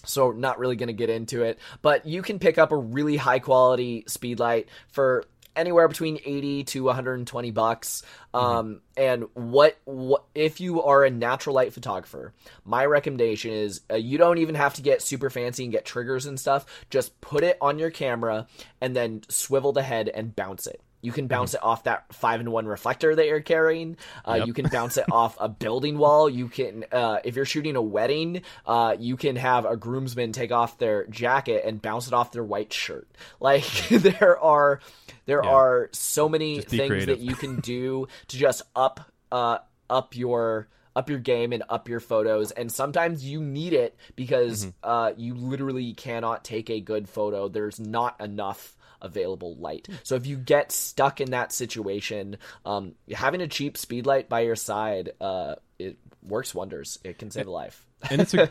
so 0.05 0.33
not 0.33 0.59
really 0.59 0.77
going 0.77 0.89
to 0.89 0.93
get 0.93 1.11
into 1.11 1.43
it. 1.43 1.59
But 1.83 2.07
you 2.07 2.23
can 2.23 2.39
pick 2.39 2.59
up 2.59 2.73
a 2.73 2.77
really 2.77 3.17
high 3.17 3.39
quality 3.39 4.05
speedlight 4.09 4.67
for 4.89 5.25
anywhere 5.57 5.87
between 5.87 6.19
80 6.25 6.65
to 6.65 6.85
120 6.85 7.51
bucks. 7.53 8.03
Um 8.33 8.81
and 8.97 9.27
what 9.35 9.79
what 9.85 10.25
if 10.35 10.61
you 10.61 10.83
are 10.83 11.05
a 11.05 11.11
natural 11.11 11.55
light 11.55 11.73
photographer 11.73 12.33
my 12.65 12.85
recommendation 12.85 13.53
is 13.53 13.81
uh, 13.91 13.95
you 13.95 14.19
don't 14.19 14.39
even 14.39 14.57
have 14.57 14.75
to 14.75 14.83
get 14.83 15.01
super 15.01 15.31
fancy 15.31 15.63
and 15.63 15.73
get 15.73 15.85
triggers 15.85 16.27
and 16.27 16.41
stuff. 16.41 16.67
Just 16.91 17.21
put 17.21 17.45
it 17.45 17.57
on 17.61 17.79
your 17.79 17.91
camera 17.91 18.49
and 18.81 18.97
then 18.97 19.23
swivel 19.29 19.73
the 19.73 19.83
head 19.85 20.09
and 20.09 20.35
bounce 20.35 20.67
it 20.67 20.81
you 21.05 21.13
can 21.13 21.27
bounce 21.29 21.55
it 21.55 21.63
off 21.63 21.85
that 21.85 22.13
five 22.15 22.41
in 22.41 22.51
one 22.51 22.67
reflector 22.67 23.15
that 23.15 23.27
you're 23.27 23.41
carrying. 23.41 23.97
Uh, 24.27 24.35
Yep. 24.39 24.47
You 24.47 24.53
can 24.55 24.69
bounce 24.69 24.97
it 24.97 25.05
off 25.13 25.37
a 25.39 25.49
building 25.49 25.99
wall. 25.99 26.29
You 26.31 26.49
can, 26.49 26.85
uh, 26.91 27.19
if 27.25 27.37
you're 27.37 27.45
shooting 27.45 27.77
a 27.77 27.83
wedding, 27.83 28.43
uh, 28.67 28.97
you 28.99 29.17
can 29.17 29.37
have 29.37 29.67
a 29.67 29.77
groomsman 29.77 30.33
take 30.33 30.51
off 30.51 30.79
their 30.79 31.07
jacket 31.09 31.63
and 31.67 31.81
bounce 31.83 32.07
it 32.09 32.15
off 32.15 32.33
their 32.33 32.43
white 32.45 32.73
shirt. 32.73 33.07
Like 33.41 33.65
there 33.91 34.39
are, 34.39 34.81
there 35.27 35.43
Yeah. 35.45 35.51
are 35.51 35.89
so 35.93 36.29
many 36.29 36.61
things 36.63 36.89
creative. 36.89 37.19
that 37.19 37.25
you 37.25 37.35
can 37.35 37.61
do 37.61 38.09
to 38.29 38.37
just 38.37 38.63
up, 38.75 39.13
uh, 39.31 39.59
up 39.91 40.17
your 40.17 40.69
up 40.97 41.11
your 41.11 41.19
game 41.19 41.53
and 41.53 41.65
up 41.69 41.89
your 41.89 41.99
photos 41.99 42.53
and 42.53 42.71
sometimes 42.71 43.25
you 43.25 43.41
need 43.43 43.73
it 43.73 43.97
because 44.15 44.67
Mm-hmm. 44.67 44.71
uh, 44.89 45.13
you 45.17 45.35
literally 45.35 45.93
cannot 45.93 46.45
take 46.45 46.71
a 46.71 46.79
good 46.81 47.09
photo 47.09 47.49
there's 47.49 47.81
not 47.81 48.21
enough 48.21 48.77
available 49.05 49.55
light. 49.57 49.89
So 50.03 50.17
if 50.17 50.27
you 50.27 50.37
get 50.37 50.73
stuck 50.73 51.21
in 51.21 51.31
that 51.31 51.53
situation 51.53 52.39
um, 52.65 52.95
having 53.13 53.41
a 53.41 53.49
cheap 53.49 53.77
speed 53.77 54.07
light 54.07 54.29
by 54.29 54.41
your 54.41 54.57
side 54.57 55.11
uh, 55.21 55.57
it 55.79 55.99
works 56.23 56.55
wonders. 56.55 56.99
It 57.05 57.19
can 57.19 57.31
save 57.31 57.47
a 57.47 57.51
life. 57.51 57.87
And 58.11 58.21
it's 58.21 58.35
a 58.35 58.51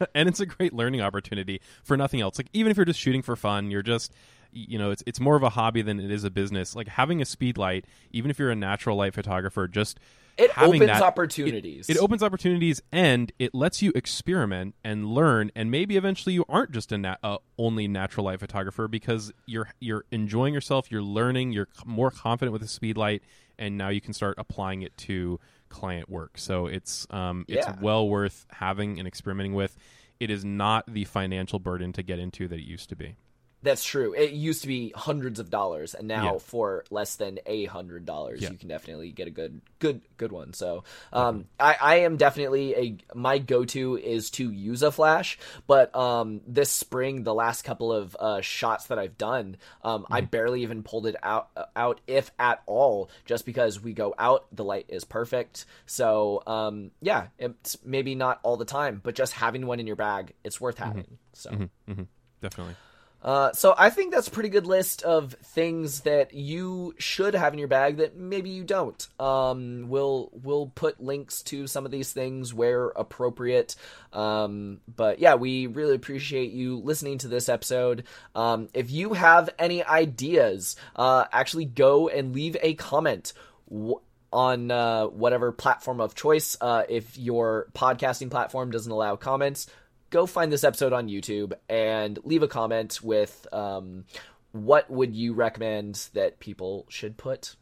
and 0.16 0.28
it's 0.28 0.40
a 0.40 0.46
great 0.46 0.72
learning 0.72 1.00
opportunity 1.00 1.60
for 1.84 1.96
nothing 1.96 2.20
else. 2.20 2.38
Like 2.38 2.48
even 2.52 2.72
if 2.72 2.76
you're 2.76 2.86
just 2.86 2.98
shooting 2.98 3.22
for 3.22 3.36
fun 3.36 3.70
you're 3.70 3.82
just 3.82 4.12
you 4.54 4.78
know 4.78 4.90
it's 4.90 5.02
it's 5.06 5.20
more 5.20 5.36
of 5.36 5.42
a 5.42 5.50
hobby 5.50 5.82
than 5.82 6.00
it 6.00 6.10
is 6.10 6.24
a 6.24 6.30
business. 6.30 6.74
Like 6.74 6.88
having 6.88 7.20
a 7.20 7.24
speed 7.24 7.58
light, 7.58 7.84
even 8.12 8.30
if 8.30 8.38
you're 8.38 8.50
a 8.50 8.56
natural 8.56 8.96
light 8.96 9.12
photographer, 9.14 9.68
just 9.68 9.98
it 10.36 10.50
opens 10.58 10.86
that- 10.86 11.02
opportunities. 11.02 11.88
It, 11.88 11.96
it 11.96 11.98
opens 12.00 12.22
opportunities 12.22 12.80
and 12.90 13.30
it 13.38 13.54
lets 13.54 13.82
you 13.82 13.92
experiment 13.94 14.74
and 14.82 15.06
learn, 15.06 15.50
and 15.54 15.70
maybe 15.70 15.96
eventually 15.96 16.34
you 16.34 16.44
aren't 16.48 16.72
just 16.72 16.90
a 16.92 16.98
na- 16.98 17.16
uh, 17.22 17.36
only 17.58 17.86
natural 17.88 18.26
light 18.26 18.40
photographer 18.40 18.88
because 18.88 19.32
you're 19.46 19.68
you're 19.80 20.04
enjoying 20.10 20.54
yourself, 20.54 20.90
you're 20.90 21.02
learning, 21.02 21.52
you're 21.52 21.68
c- 21.72 21.82
more 21.86 22.10
confident 22.10 22.52
with 22.52 22.62
the 22.62 22.68
speed 22.68 22.96
light, 22.96 23.22
and 23.58 23.76
now 23.76 23.88
you 23.90 24.00
can 24.00 24.12
start 24.12 24.34
applying 24.38 24.82
it 24.82 24.96
to 24.96 25.38
client 25.68 26.08
work. 26.08 26.38
So 26.38 26.66
it's 26.66 27.06
um, 27.10 27.44
it's 27.48 27.66
Yeah. 27.66 27.76
well 27.80 28.08
worth 28.08 28.46
having 28.50 28.98
and 28.98 29.06
experimenting 29.08 29.54
with. 29.54 29.76
It 30.20 30.30
is 30.30 30.44
not 30.44 30.84
the 30.92 31.04
financial 31.04 31.58
burden 31.58 31.92
to 31.94 32.02
get 32.02 32.18
into 32.20 32.46
that 32.48 32.58
it 32.58 32.64
used 32.64 32.88
to 32.90 32.96
be. 32.96 33.16
That's 33.64 33.82
true. 33.82 34.12
It 34.14 34.32
used 34.32 34.60
to 34.60 34.68
be 34.68 34.92
hundreds 34.94 35.40
of 35.40 35.48
dollars, 35.48 35.94
and 35.94 36.06
now 36.06 36.34
Yeah. 36.34 36.38
for 36.38 36.84
less 36.90 37.16
than 37.16 37.38
a 37.46 37.64
hundred 37.64 38.04
dollars, 38.04 38.42
Yeah. 38.42 38.50
you 38.50 38.58
can 38.58 38.68
definitely 38.68 39.10
get 39.10 39.26
a 39.26 39.30
good, 39.30 39.62
good, 39.78 40.02
good 40.18 40.32
one. 40.32 40.52
So, 40.52 40.84
um, 41.14 41.46
I, 41.58 41.76
I 41.80 41.96
am 42.00 42.18
definitely 42.18 42.74
a 42.76 42.96
my 43.14 43.38
go 43.38 43.64
to 43.64 43.96
is 43.96 44.28
to 44.32 44.50
use 44.50 44.82
a 44.82 44.92
flash, 44.92 45.38
but 45.66 45.94
um, 45.96 46.42
this 46.46 46.70
spring, 46.70 47.22
the 47.22 47.32
last 47.32 47.62
couple 47.62 47.90
of 47.90 48.14
uh, 48.20 48.42
shots 48.42 48.86
that 48.88 48.98
I've 48.98 49.16
done, 49.16 49.56
um, 49.82 50.04
I 50.10 50.20
barely 50.20 50.62
even 50.62 50.82
pulled 50.82 51.06
it 51.06 51.16
out, 51.22 51.48
out 51.74 52.02
if 52.06 52.30
at 52.38 52.62
all, 52.66 53.08
just 53.24 53.46
because 53.46 53.80
we 53.80 53.94
go 53.94 54.14
out, 54.18 54.44
the 54.52 54.62
light 54.64 54.84
is 54.88 55.04
perfect. 55.04 55.64
So, 55.86 56.42
um, 56.46 56.90
yeah, 57.00 57.28
it's 57.38 57.78
maybe 57.82 58.14
not 58.14 58.40
all 58.42 58.58
the 58.58 58.66
time, 58.66 59.00
but 59.02 59.14
just 59.14 59.32
having 59.32 59.66
one 59.66 59.80
in 59.80 59.86
your 59.86 59.96
bag, 59.96 60.34
it's 60.44 60.60
worth 60.60 60.76
having. 60.76 61.16
So. 61.32 61.70
Definitely. 62.42 62.76
Uh, 63.24 63.52
so 63.52 63.74
I 63.76 63.88
think 63.88 64.12
that's 64.12 64.28
a 64.28 64.30
pretty 64.30 64.50
good 64.50 64.66
list 64.66 65.02
of 65.02 65.32
things 65.32 66.02
that 66.02 66.34
you 66.34 66.94
should 66.98 67.34
have 67.34 67.54
in 67.54 67.58
your 67.58 67.68
bag 67.68 67.96
that 67.96 68.16
maybe 68.16 68.50
you 68.50 68.64
don't. 68.64 69.08
Um, 69.18 69.86
we'll 69.88 70.30
we'll 70.34 70.66
put 70.66 71.02
links 71.02 71.42
to 71.44 71.66
some 71.66 71.86
of 71.86 71.90
these 71.90 72.12
things 72.12 72.52
where 72.52 72.88
appropriate. 72.88 73.76
Um, 74.12 74.80
but 74.94 75.20
yeah, 75.20 75.36
we 75.36 75.66
really 75.66 75.94
appreciate 75.94 76.52
you 76.52 76.76
listening 76.76 77.18
to 77.18 77.28
this 77.28 77.48
episode. 77.48 78.04
Um, 78.34 78.68
if 78.74 78.90
you 78.90 79.14
have 79.14 79.48
any 79.58 79.82
ideas, 79.82 80.76
uh, 80.94 81.24
actually 81.32 81.64
go 81.64 82.08
and 82.08 82.34
leave 82.34 82.58
a 82.62 82.74
comment. 82.74 83.32
On 84.32 84.68
uh, 84.68 85.06
whatever 85.06 85.52
platform 85.52 86.00
of 86.00 86.16
choice. 86.16 86.56
Uh, 86.60 86.82
if 86.88 87.16
your 87.16 87.68
podcasting 87.72 88.32
platform 88.32 88.72
doesn't 88.72 88.90
allow 88.90 89.14
comments, 89.14 89.68
go 90.10 90.26
find 90.26 90.52
this 90.52 90.64
episode 90.64 90.92
on 90.92 91.08
YouTube 91.08 91.52
and 91.68 92.18
leave 92.24 92.42
a 92.42 92.48
comment 92.48 93.00
with 93.02 93.46
um, 93.52 94.04
what 94.52 94.90
would 94.90 95.14
you 95.14 95.34
recommend 95.34 96.08
that 96.14 96.38
people 96.38 96.86
should 96.88 97.16
put 97.16 97.56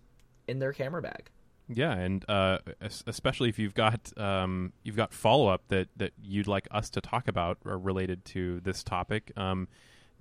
in 0.47 0.59
their 0.59 0.73
camera 0.73 1.03
bag. 1.03 1.31
Yeah, 1.69 1.93
and 1.93 2.29
uh, 2.29 2.59
especially 3.07 3.49
if 3.49 3.59
you've 3.59 3.75
got 3.75 4.17
um, 4.19 4.73
you've 4.83 4.97
got 4.97 5.15
follow 5.15 5.49
up 5.49 5.63
that 5.69 5.89
that 5.97 6.13
you'd 6.23 6.49
like 6.49 6.69
us 6.71 6.91
to 6.91 7.01
talk 7.01 7.29
about 7.29 7.59
or 7.65 7.79
related 7.79 8.25
to 8.27 8.61
this 8.61 8.83
topic, 8.83 9.33
um, 9.37 9.69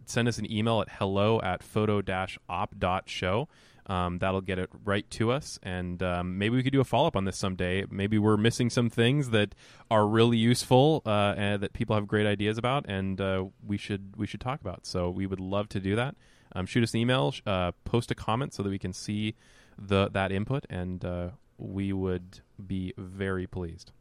send 0.05 0.27
us 0.27 0.37
an 0.37 0.49
email 0.51 0.81
at 0.81 0.87
hello 0.89 1.41
at 1.41 1.63
photo 1.63 2.01
op 2.47 2.79
dot 2.79 3.09
show. 3.09 3.49
Um, 3.87 4.19
that'll 4.19 4.41
get 4.41 4.59
it 4.59 4.69
right 4.85 5.09
to 5.11 5.31
us, 5.31 5.59
and 5.63 6.01
um, 6.03 6.37
maybe 6.37 6.55
we 6.55 6.63
could 6.63 6.73
do 6.73 6.81
a 6.81 6.85
follow 6.85 7.07
up 7.07 7.15
on 7.15 7.25
this 7.25 7.37
someday. 7.37 7.85
Maybe 7.89 8.17
we're 8.17 8.37
missing 8.37 8.69
some 8.69 8.89
things 8.89 9.31
that 9.31 9.55
are 9.89 10.07
really 10.07 10.37
useful 10.37 11.01
uh, 11.05 11.33
and 11.35 11.61
that 11.63 11.73
people 11.73 11.95
have 11.95 12.07
great 12.07 12.27
ideas 12.27 12.57
about, 12.57 12.85
and 12.87 13.19
uh, 13.19 13.45
we 13.65 13.77
should 13.77 14.15
we 14.15 14.27
should 14.27 14.41
talk 14.41 14.61
about. 14.61 14.85
So 14.85 15.09
we 15.09 15.25
would 15.25 15.39
love 15.39 15.67
to 15.69 15.79
do 15.79 15.95
that. 15.95 16.15
Um, 16.53 16.65
shoot 16.65 16.83
us 16.83 16.93
an 16.93 16.99
email, 16.99 17.33
uh, 17.45 17.71
post 17.85 18.11
a 18.11 18.15
comment 18.15 18.53
so 18.53 18.63
that 18.63 18.69
we 18.69 18.79
can 18.79 18.93
see 18.93 19.35
the 19.77 20.09
that 20.09 20.31
input, 20.31 20.65
and 20.69 21.03
uh, 21.03 21.29
we 21.57 21.93
would 21.93 22.41
be 22.65 22.93
very 22.97 23.47
pleased. 23.47 23.91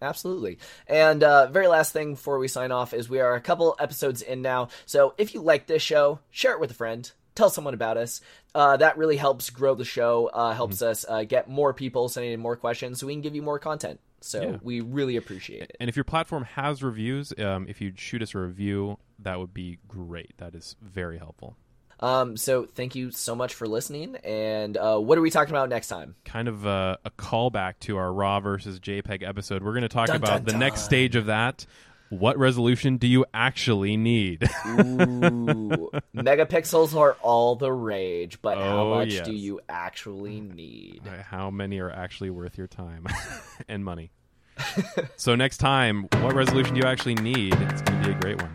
Absolutely. 0.00 0.58
And 0.86 1.22
uh, 1.22 1.46
very 1.48 1.68
last 1.68 1.92
thing 1.92 2.14
before 2.14 2.38
we 2.38 2.48
sign 2.48 2.70
off 2.70 2.92
is 2.92 3.08
we 3.08 3.20
are 3.20 3.34
a 3.34 3.40
couple 3.40 3.76
episodes 3.78 4.20
in 4.22 4.42
now. 4.42 4.68
So 4.84 5.14
if 5.16 5.34
you 5.34 5.40
like 5.40 5.66
this 5.66 5.82
show, 5.82 6.20
share 6.30 6.52
it 6.52 6.60
with 6.60 6.70
a 6.70 6.74
friend. 6.74 7.10
Tell 7.36 7.50
someone 7.50 7.74
about 7.74 7.96
us. 7.96 8.20
Uh, 8.54 8.76
that 8.78 8.98
really 8.98 9.16
helps 9.16 9.50
grow 9.50 9.76
the 9.76 9.84
show. 9.84 10.28
Uh, 10.32 10.52
helps 10.54 10.82
us 10.82 11.04
uh, 11.08 11.22
get 11.22 11.48
more 11.48 11.72
people 11.72 12.08
sending 12.08 12.32
in 12.32 12.40
more 12.40 12.56
questions, 12.56 12.98
so 12.98 13.06
we 13.06 13.12
can 13.12 13.20
give 13.22 13.36
you 13.36 13.42
more 13.42 13.60
content. 13.60 14.00
So 14.22 14.42
Yeah. 14.42 14.56
we 14.62 14.80
really 14.80 15.16
appreciate 15.16 15.62
it. 15.62 15.76
And 15.78 15.88
if 15.88 15.94
your 15.96 16.04
platform 16.04 16.44
has 16.44 16.82
reviews, 16.82 17.32
um, 17.38 17.66
if 17.68 17.80
you'd 17.80 17.98
shoot 18.00 18.22
us 18.22 18.34
a 18.34 18.38
review, 18.38 18.98
that 19.20 19.38
would 19.38 19.54
be 19.54 19.78
great. 19.86 20.32
That 20.38 20.54
is 20.56 20.74
very 20.82 21.18
helpful. 21.18 21.56
Um, 22.00 22.36
so 22.36 22.66
thank 22.66 22.94
you 22.94 23.10
so 23.10 23.34
much 23.34 23.54
for 23.54 23.66
listening. 23.66 24.16
And 24.16 24.76
uh, 24.76 24.98
what 24.98 25.16
are 25.16 25.22
we 25.22 25.30
talking 25.30 25.52
about 25.52 25.68
next 25.68 25.88
time? 25.88 26.14
Kind 26.24 26.48
of 26.48 26.66
a, 26.66 26.98
a 27.04 27.10
callback 27.10 27.74
to 27.80 27.96
our 27.96 28.12
RAW 28.12 28.40
versus 28.40 28.80
JPEG 28.80 29.22
episode. 29.22 29.62
We're 29.62 29.72
going 29.72 29.82
to 29.82 29.88
talk 29.88 30.08
Dun, 30.08 30.16
about 30.16 30.44
dun, 30.44 30.54
the 30.54 30.58
next 30.58 30.82
stage 30.82 31.16
of 31.16 31.26
that. 31.26 31.64
What 32.10 32.38
resolution 32.38 32.98
do 32.98 33.06
you 33.08 33.24
actually 33.34 33.96
need? 33.96 34.42
Ooh, 34.68 35.90
megapixels 36.14 36.94
are 36.94 37.16
all 37.20 37.56
the 37.56 37.72
rage, 37.72 38.40
but 38.40 38.56
how 38.58 38.86
Oh, 38.86 38.94
much 38.96 39.08
yes. 39.08 39.26
do 39.26 39.32
you 39.32 39.60
actually 39.68 40.40
need? 40.40 41.02
How 41.28 41.50
many 41.50 41.78
are 41.80 41.90
actually 41.90 42.30
worth 42.30 42.56
your 42.56 42.68
time 42.68 43.06
and 43.68 43.84
money? 43.84 44.12
so 45.16 45.34
next 45.34 45.58
time, 45.58 46.08
what 46.20 46.34
resolution 46.34 46.74
do 46.74 46.80
you 46.80 46.86
actually 46.86 47.16
need? 47.16 47.54
It's 47.54 47.82
going 47.82 48.02
to 48.02 48.08
be 48.08 48.14
a 48.14 48.18
great 48.20 48.40
one. 48.40 48.52